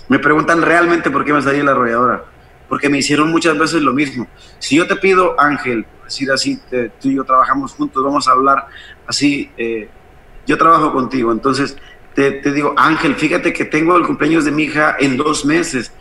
me 0.07 0.19
preguntan 0.19 0.61
realmente 0.61 1.09
por 1.09 1.25
qué 1.25 1.33
me 1.33 1.41
salí 1.41 1.57
de 1.57 1.63
la 1.63 1.71
arrolladora, 1.71 2.23
porque 2.69 2.87
me 2.87 2.99
hicieron 2.99 3.29
muchas 3.31 3.57
veces 3.57 3.81
lo 3.81 3.93
mismo. 3.93 4.27
Si 4.59 4.77
yo 4.77 4.87
te 4.87 4.95
pido, 4.95 5.39
Ángel, 5.39 5.85
decir 6.03 6.31
así, 6.31 6.59
tú 7.01 7.09
y 7.09 7.15
yo 7.15 7.23
trabajamos 7.23 7.73
juntos, 7.73 8.03
vamos 8.03 8.27
a 8.27 8.31
hablar 8.31 8.67
así, 9.07 9.51
eh, 9.57 9.89
yo 10.45 10.57
trabajo 10.57 10.93
contigo, 10.93 11.31
entonces 11.31 11.75
te, 12.13 12.31
te, 12.31 12.51
digo, 12.51 12.73
Ángel, 12.77 13.15
fíjate 13.15 13.51
que 13.51 13.65
tengo 13.65 13.97
el 13.97 14.05
cumpleaños 14.05 14.45
de 14.45 14.51
mi 14.51 14.63
hija 14.63 14.95
en 14.99 15.17
dos 15.17 15.45
meses, 15.45 15.91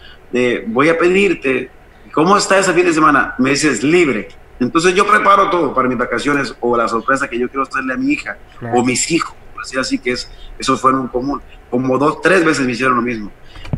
voy 0.67 0.89
a 0.89 0.99
pedirte 0.99 1.71
¿Cómo 2.17 2.35
está 2.35 2.59
ese 2.59 2.73
fin 2.73 2.87
de 2.87 2.95
semana? 2.95 3.35
Me 3.37 3.51
dices 3.51 3.83
libre. 3.83 4.29
Entonces 4.59 4.95
yo 4.95 5.07
preparo 5.07 5.51
todo 5.51 5.75
para 5.75 5.87
mis 5.87 5.99
vacaciones 5.99 6.57
o 6.61 6.75
la 6.75 6.89
sorpresa 6.89 7.29
que 7.29 7.39
yo 7.39 7.47
quiero 7.47 7.65
hacerle 7.65 7.93
a 7.93 7.99
mi 7.99 8.11
hija 8.11 8.39
o 8.73 8.83
mis 8.83 9.11
hijos. 9.11 9.37
Así, 9.61 9.79
así 9.79 9.99
que 9.99 10.13
es, 10.13 10.31
eso 10.59 10.79
fue 10.79 10.95
un 10.95 11.09
común. 11.09 11.43
Como 11.69 11.99
dos, 11.99 12.23
tres 12.23 12.43
veces 12.43 12.65
me 12.65 12.73
hicieron 12.73 12.97
lo 12.97 13.03
mismo. 13.03 13.31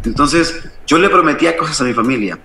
Entonces 0.05 0.70
yo 0.87 0.98
le 0.98 1.09
prometía 1.09 1.57
cosas 1.57 1.81
a 1.81 1.85
mi 1.85 1.92
familia 1.92 2.38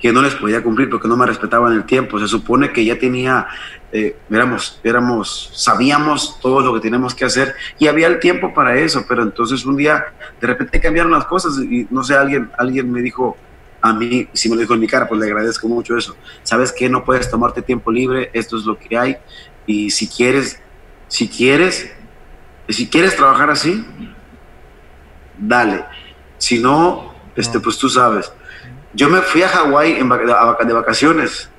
que 0.00 0.12
no 0.14 0.22
les 0.22 0.34
podía 0.34 0.62
cumplir 0.62 0.88
porque 0.88 1.08
no 1.08 1.16
me 1.18 1.26
respetaban 1.26 1.74
el 1.74 1.84
tiempo. 1.84 2.18
Se 2.18 2.26
supone 2.26 2.72
que 2.72 2.86
ya 2.86 2.98
tenía, 2.98 3.46
eh, 3.92 4.16
éramos, 4.30 4.80
éramos, 4.82 5.50
sabíamos 5.52 6.40
todo 6.40 6.60
lo 6.60 6.72
que 6.72 6.80
teníamos 6.80 7.14
que 7.14 7.26
hacer 7.26 7.54
y 7.78 7.86
había 7.86 8.06
el 8.06 8.18
tiempo 8.18 8.54
para 8.54 8.78
eso. 8.78 9.04
Pero 9.06 9.24
entonces 9.24 9.66
un 9.66 9.76
día 9.76 10.06
de 10.40 10.46
repente 10.46 10.80
cambiaron 10.80 11.12
las 11.12 11.26
cosas 11.26 11.58
y 11.58 11.86
no 11.90 12.02
sé, 12.02 12.14
alguien, 12.14 12.50
alguien 12.56 12.90
me 12.90 13.02
dijo, 13.02 13.36
a 13.84 13.92
mí, 13.92 14.26
si 14.32 14.48
me 14.48 14.54
lo 14.54 14.62
dijo 14.62 14.72
en 14.72 14.80
mi 14.80 14.86
cara, 14.86 15.06
pues 15.06 15.20
le 15.20 15.26
agradezco 15.26 15.68
mucho 15.68 15.94
eso. 15.94 16.16
¿Sabes 16.42 16.72
que 16.72 16.88
No 16.88 17.04
puedes 17.04 17.30
tomarte 17.30 17.60
tiempo 17.60 17.92
libre, 17.92 18.30
esto 18.32 18.56
es 18.56 18.64
lo 18.64 18.78
que 18.78 18.96
hay. 18.96 19.18
Y 19.66 19.90
si 19.90 20.08
quieres, 20.08 20.58
si 21.06 21.28
quieres, 21.28 21.92
si 22.66 22.88
quieres 22.88 23.14
trabajar 23.14 23.50
así, 23.50 23.84
dale. 25.36 25.84
Si 26.38 26.58
no, 26.58 27.12
este, 27.36 27.60
pues 27.60 27.76
tú 27.76 27.90
sabes. 27.90 28.32
Yo 28.94 29.10
me 29.10 29.20
fui 29.20 29.42
a 29.42 29.48
Hawái 29.48 29.98
de 30.00 30.72
vacaciones 30.72 31.50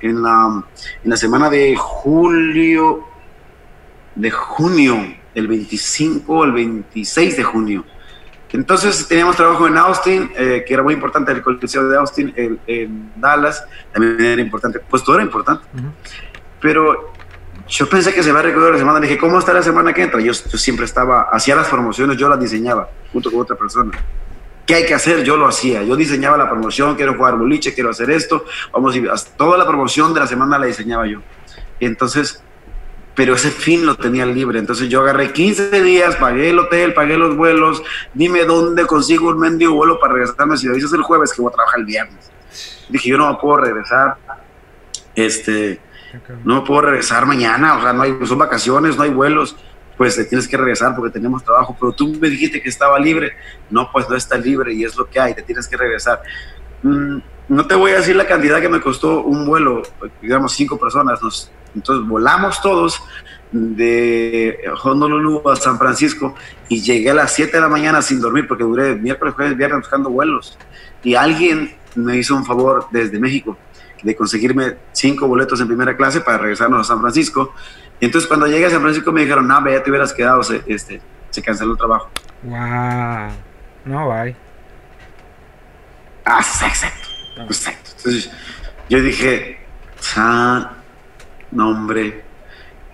en 0.00 0.22
la, 0.22 0.64
en 1.04 1.10
la 1.10 1.18
semana 1.18 1.50
de 1.50 1.76
julio, 1.76 3.04
de 4.14 4.30
junio, 4.30 5.16
el 5.34 5.48
25 5.48 6.44
el 6.44 6.52
26 6.52 7.36
de 7.36 7.42
junio. 7.42 7.84
Entonces 8.54 9.08
teníamos 9.08 9.34
trabajo 9.34 9.66
en 9.66 9.76
Austin, 9.76 10.30
eh, 10.36 10.64
que 10.64 10.74
era 10.74 10.84
muy 10.84 10.94
importante, 10.94 11.32
el 11.32 11.42
coliseo 11.42 11.88
de 11.88 11.96
Austin, 11.96 12.32
en 12.36 13.10
Dallas, 13.16 13.66
también 13.92 14.20
era 14.20 14.40
importante, 14.40 14.78
pues 14.78 15.02
todo 15.02 15.16
era 15.16 15.24
importante. 15.24 15.64
Pero 16.60 17.12
yo 17.66 17.88
pensé 17.88 18.14
que 18.14 18.22
se 18.22 18.30
va 18.30 18.38
a 18.38 18.42
recordar 18.42 18.70
la 18.70 18.78
semana, 18.78 19.00
dije, 19.00 19.18
¿cómo 19.18 19.40
está 19.40 19.52
la 19.52 19.62
semana 19.64 19.92
que 19.92 20.02
entra? 20.02 20.20
Yo, 20.20 20.32
siempre 20.32 20.84
estaba, 20.84 21.22
hacía 21.32 21.56
las 21.56 21.66
promociones, 21.66 22.16
yo 22.16 22.28
las 22.28 22.38
diseñaba 22.38 22.88
junto 23.12 23.28
con 23.32 23.40
otra 23.40 23.56
persona. 23.56 23.90
¿Qué 24.64 24.76
hay 24.76 24.86
que 24.86 24.94
hacer? 24.94 25.24
Yo 25.24 25.36
lo 25.36 25.48
hacía. 25.48 25.82
Yo 25.82 25.96
diseñaba 25.96 26.36
la 26.36 26.48
promoción, 26.48 26.94
quiero 26.94 27.14
jugar 27.14 27.36
boliche, 27.36 27.74
quiero 27.74 27.90
hacer 27.90 28.08
esto. 28.12 28.44
Vamos, 28.72 28.96
toda 29.36 29.58
la 29.58 29.66
promoción 29.66 30.14
de 30.14 30.20
la 30.20 30.28
semana 30.28 30.60
la 30.60 30.66
diseñaba 30.66 31.08
yo. 31.08 31.18
Entonces, 31.80 32.43
pero 33.14 33.34
ese 33.34 33.50
fin 33.50 33.86
lo 33.86 33.96
tenía 33.96 34.26
libre. 34.26 34.58
Entonces 34.58 34.88
yo 34.88 35.00
agarré 35.00 35.32
15 35.32 35.82
días, 35.82 36.16
pagué 36.16 36.50
el 36.50 36.58
hotel, 36.58 36.94
pagué 36.94 37.16
los 37.16 37.36
vuelos, 37.36 37.82
dime 38.12 38.44
dónde 38.44 38.86
consigo 38.86 39.28
un 39.28 39.38
mendigo 39.38 39.74
vuelo 39.74 39.98
para 40.00 40.14
regresarme. 40.14 40.56
Si 40.56 40.66
lo 40.66 40.74
dices 40.74 40.92
el 40.92 41.02
jueves, 41.02 41.32
que 41.32 41.42
voy 41.42 41.50
a 41.52 41.54
trabajar 41.54 41.80
el 41.80 41.86
viernes. 41.86 42.30
Dije, 42.88 43.10
yo 43.10 43.16
no 43.16 43.30
me 43.30 43.38
puedo 43.38 43.58
regresar, 43.58 44.16
este, 45.14 45.80
no 46.44 46.56
me 46.56 46.66
puedo 46.66 46.82
regresar 46.82 47.24
mañana, 47.26 47.78
o 47.78 47.82
sea, 47.82 47.92
no 47.92 48.02
hay, 48.02 48.14
son 48.24 48.38
vacaciones, 48.38 48.96
no 48.96 49.04
hay 49.04 49.10
vuelos. 49.10 49.56
pues 49.96 50.16
te 50.16 50.24
tienes 50.24 50.48
que 50.48 50.56
regresar 50.56 50.94
porque 50.96 51.12
tenemos 51.12 51.44
trabajo, 51.44 51.76
pero 51.78 51.92
tú 51.92 52.08
me 52.20 52.28
dijiste 52.28 52.60
que 52.60 52.68
estaba 52.68 52.98
libre, 52.98 53.32
no, 53.70 53.90
pues 53.92 54.08
no 54.08 54.16
está 54.16 54.36
libre 54.36 54.74
y 54.74 54.84
es 54.84 54.96
lo 54.96 55.08
que 55.08 55.20
hay, 55.20 55.34
te 55.34 55.42
tienes 55.42 55.68
que 55.68 55.76
regresar. 55.76 56.20
Mm, 56.82 57.18
no 57.48 57.66
te 57.66 57.74
voy 57.74 57.92
a 57.92 57.96
decir 57.96 58.16
la 58.16 58.26
cantidad 58.26 58.60
que 58.60 58.68
me 58.68 58.80
costó 58.80 59.22
un 59.22 59.46
vuelo, 59.46 59.82
digamos 60.20 60.52
cinco 60.52 60.78
personas, 60.78 61.22
nos, 61.22 61.50
entonces 61.74 62.08
volamos 62.08 62.60
todos 62.60 63.02
de 63.52 64.58
Honolulu 64.82 65.48
a 65.48 65.56
San 65.56 65.78
Francisco 65.78 66.34
y 66.68 66.82
llegué 66.82 67.10
a 67.10 67.14
las 67.14 67.32
7 67.34 67.52
de 67.52 67.60
la 67.60 67.68
mañana 67.68 68.02
sin 68.02 68.20
dormir 68.20 68.48
porque 68.48 68.64
duré 68.64 68.96
miércoles, 68.96 69.34
jueves, 69.34 69.56
viernes 69.56 69.80
buscando 69.80 70.10
vuelos 70.10 70.58
y 71.02 71.14
alguien 71.14 71.76
me 71.94 72.16
hizo 72.16 72.34
un 72.34 72.44
favor 72.44 72.86
desde 72.90 73.20
México 73.20 73.56
de 74.02 74.14
conseguirme 74.14 74.76
cinco 74.92 75.26
boletos 75.26 75.60
en 75.60 75.66
primera 75.66 75.96
clase 75.96 76.20
para 76.20 76.38
regresarnos 76.38 76.80
a 76.80 76.84
San 76.84 77.00
Francisco. 77.00 77.54
Y 78.00 78.04
entonces 78.04 78.28
cuando 78.28 78.46
llegué 78.46 78.66
a 78.66 78.70
San 78.70 78.82
Francisco 78.82 79.12
me 79.12 79.22
dijeron, 79.22 79.48
no, 79.48 79.70
ya 79.70 79.82
te 79.82 79.90
hubieras 79.90 80.12
quedado, 80.12 80.42
se, 80.42 80.62
este, 80.66 81.00
se 81.30 81.42
canceló 81.42 81.72
el 81.72 81.78
trabajo. 81.78 82.10
Wow. 82.42 83.32
No, 83.86 84.08
bye. 84.08 84.36
Ah, 86.24 86.38
exacto. 86.38 87.08
Exacto. 87.38 87.90
Entonces 87.96 88.30
yo 88.88 89.00
dije, 89.00 89.58
ah, 90.16 90.72
no, 91.54 91.70
hombre. 91.70 92.22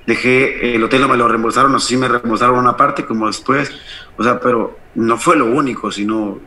Dejé 0.07 0.75
el 0.75 0.83
hotel, 0.83 1.03
no 1.03 1.09
me 1.09 1.17
lo 1.17 1.29
reembolsaron, 1.29 1.71
no 1.71 1.79
sé 1.79 1.89
si 1.89 1.97
me 1.97 2.09
reembolsaron 2.09 2.59
una 2.59 2.77
parte, 2.77 3.05
como 3.05 3.27
después. 3.27 3.71
O 4.17 4.25
sea, 4.25 4.41
pero 4.41 4.79
no 4.95 5.19
fue 5.19 5.37
lo 5.37 5.47
único, 5.47 5.91
sino 5.93 6.39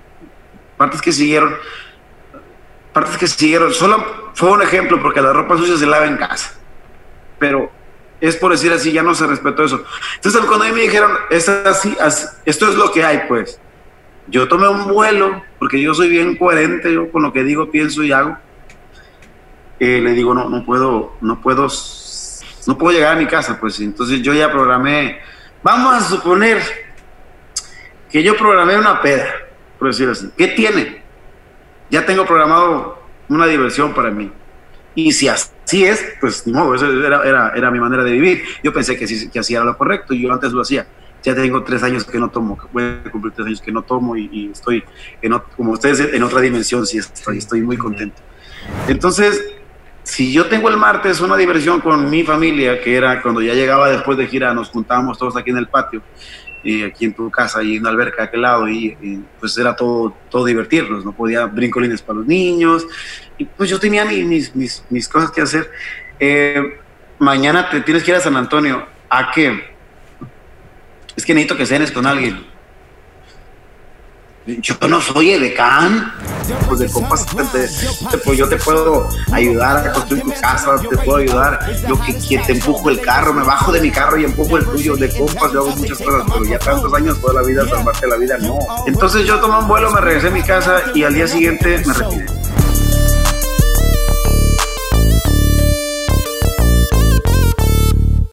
partes 0.78 1.02
que 1.02 1.12
siguieron 1.12 1.54
partes 2.93 3.17
que 3.17 3.28
siguieron. 3.28 3.73
Solo 3.73 4.32
fue 4.34 4.52
un 4.52 4.62
ejemplo 4.62 5.02
porque 5.02 5.21
la 5.21 5.34
ropa 5.34 5.58
sucia 5.58 5.76
se 5.76 5.86
lava 5.86 6.06
en 6.06 6.17
casa. 6.17 6.56
Pero 7.39 7.69
es 8.21 8.38
por 8.38 8.52
decir 8.52 8.71
así, 8.71 8.93
ya 8.93 9.04
no 9.04 9.13
se 9.15 9.28
respetó 9.28 9.63
eso. 9.63 9.84
Entonces 10.15 10.41
cuando 10.45 10.65
a 10.65 10.69
mí 10.69 10.76
me 10.76 10.82
dijeron, 10.82 11.12
esto, 11.30 11.52
así, 11.65 11.95
esto 12.45 12.69
es 12.69 12.76
lo 12.76 12.91
que 12.91 13.04
hay, 13.04 13.23
pues. 13.28 13.60
Yo 14.28 14.47
tomé 14.47 14.69
un 14.69 14.88
vuelo, 14.88 15.43
porque 15.60 15.82
yo 15.82 15.93
soy 15.93 16.08
bien 16.08 16.38
coherente, 16.38 16.93
yo 16.93 17.12
con 17.12 17.23
lo 17.23 17.34
que 17.34 17.43
digo, 17.43 17.69
pienso 17.69 18.04
y 18.04 18.13
hago. 18.13 18.38
Eh, 19.80 19.99
le 20.02 20.12
digo, 20.12 20.34
no, 20.34 20.47
no 20.47 20.63
puedo, 20.63 21.17
no 21.19 21.41
puedo, 21.41 21.67
no 22.67 22.78
puedo 22.78 22.95
llegar 22.95 23.15
a 23.15 23.19
mi 23.19 23.26
casa, 23.26 23.60
pues. 23.60 23.80
Entonces 23.80 24.21
yo 24.21 24.34
ya 24.34 24.52
programé, 24.52 25.19
vamos 25.62 25.95
a 25.95 26.02
suponer 26.02 26.62
que 28.10 28.21
yo 28.23 28.38
programé 28.38 28.78
una 28.78 29.02
peda, 29.02 29.26
por 29.80 29.88
decir 29.89 30.10
así. 30.10 30.30
¿Qué 30.38 30.47
tiene? 30.49 31.04
ya 31.93 32.04
tengo 32.08 32.26
programado 32.26 32.97
una 33.30 33.45
diversión 33.45 33.93
para 33.93 34.10
mí. 34.10 34.32
Y 34.95 35.12
si 35.12 35.28
así 35.28 35.86
es, 35.86 36.04
pues 36.19 36.45
ni 36.47 36.54
modo, 36.54 36.73
eso 36.73 36.91
era, 36.91 37.21
era, 37.23 37.54
era 37.56 37.69
mi 37.69 37.80
manera 37.80 38.04
de 38.04 38.12
vivir. 38.12 38.43
Yo 38.63 38.73
pensé 38.73 38.97
que, 38.97 39.06
sí, 39.06 39.30
que 39.30 39.38
así 39.38 39.54
lo 39.54 39.78
correcto 39.78 40.15
yo 40.15 40.34
antes 40.34 40.52
lo 40.52 40.62
hacía. 40.62 40.88
Ya 41.21 41.36
tengo 41.36 41.63
tres 41.63 41.84
años 41.84 42.04
que 42.04 42.17
no 42.17 42.32
tomo, 42.32 42.58
voy 42.73 42.84
a 43.06 43.12
cumplir 43.12 43.34
tres 43.34 43.45
años 43.45 43.62
que 43.62 43.71
no 43.71 43.84
tomo 43.84 44.17
y, 44.17 44.49
estoy, 44.52 44.84
en, 45.21 45.39
como 45.56 45.71
ustedes, 45.71 45.99
en 45.99 46.23
otra 46.23 46.41
dimensión, 46.41 46.86
sí 46.86 46.97
estoy, 46.97 47.38
estoy 47.38 47.62
muy 47.62 47.78
contento. 47.78 48.21
Entonces, 48.88 49.53
si 50.04 50.32
yo 50.32 50.48
tengo 50.48 50.70
el 50.70 50.78
martes 50.78 51.22
una 51.22 51.38
diversión 51.38 51.80
con 51.82 52.10
mi 52.10 52.24
familia, 52.24 52.82
que 52.82 52.96
era 52.96 53.22
cuando 53.22 53.42
ya 53.42 53.54
llegaba 53.54 53.89
después 53.89 54.18
de 54.18 54.28
gira, 54.28 54.54
nos 54.54 54.70
juntábamos 54.70 55.18
todos 55.18 55.36
aquí 55.38 55.50
en 55.50 55.58
el 55.58 55.68
patio, 55.68 56.02
y 56.63 56.84
aquí 56.84 57.06
en 57.06 57.13
tu 57.13 57.30
casa 57.30 57.62
y 57.62 57.76
en 57.76 57.82
una 57.82 57.89
alberca 57.89 58.24
a 58.24 58.26
aquel 58.26 58.42
lado 58.42 58.70
y, 58.70 59.22
pues 59.39 59.58
era 59.58 59.76
todo, 59.76 60.16
todo 60.30 60.46
divertirnos, 60.46 61.04
no 61.04 61.12
podía 61.12 61.46
brincolines 61.46 62.02
para 62.02 62.20
los 62.20 62.28
niños 62.28 62.88
y 63.38 63.46
pues 63.46 63.70
yo 63.70 63.80
tenía 63.80 64.06
mis, 64.06 64.56
mis, 64.56 64.84
mis 64.89 65.08
cosas 65.10 65.32
que 65.32 65.42
hacer. 65.42 65.70
Eh, 66.20 66.80
mañana 67.20 67.70
te 67.70 67.82
tienes 67.82 68.04
que 68.04 68.12
ir 68.12 68.18
a 68.18 68.22
San 68.22 68.38
Antonio. 68.38 68.86
¿A 69.10 69.32
qué? 69.32 69.74
Es 71.16 71.26
que 71.26 71.34
necesito 71.34 71.58
que 71.58 71.66
cenes 71.66 71.92
con 71.92 72.06
alguien. 72.06 72.53
Yo 74.46 74.76
no 74.90 75.00
soy 75.00 75.32
el 75.32 75.42
decán. 75.42 76.12
Pues 76.68 76.80
de 76.80 76.90
compas, 76.90 77.26
pues 78.26 78.38
yo 78.38 78.50
te 78.50 78.58
puedo 78.58 79.08
ayudar 79.32 79.88
a 79.88 79.94
construir 79.94 80.24
tu 80.24 80.34
casa, 80.42 80.76
te 80.90 80.98
puedo 80.98 81.18
ayudar. 81.18 81.60
Yo 81.88 81.98
que, 82.02 82.38
te 82.40 82.52
empujo 82.52 82.90
el 82.90 83.00
carro, 83.00 83.34
me 83.34 83.44
bajo 83.44 83.72
de 83.72 83.80
mi 83.80 83.90
carro 83.90 84.18
y 84.18 84.26
empujo 84.26 84.58
el 84.58 84.66
tuyo. 84.66 84.98
De 84.98 85.10
compas, 85.18 85.54
yo 85.54 85.62
hago 85.62 85.76
muchas 85.78 85.98
cosas, 86.00 86.24
pero 86.28 86.46
ya 86.46 86.60
tantos 86.60 86.94
años 86.94 87.22
toda 87.22 87.42
la 87.42 87.48
vida, 87.48 87.68
salvarte 87.70 88.08
la 88.08 88.18
vida, 88.18 88.38
no. 88.40 88.60
Entonces 88.86 89.26
yo 89.26 89.40
tomé 89.40 89.60
un 89.60 89.68
vuelo, 89.68 89.92
me 89.92 90.02
regresé 90.02 90.28
a 90.28 90.32
mi 90.32 90.44
casa 90.44 90.82
y 90.94 91.04
al 91.04 91.14
día 91.14 91.28
siguiente 91.28 91.82
me 91.86 91.94
retiré. 91.94 92.26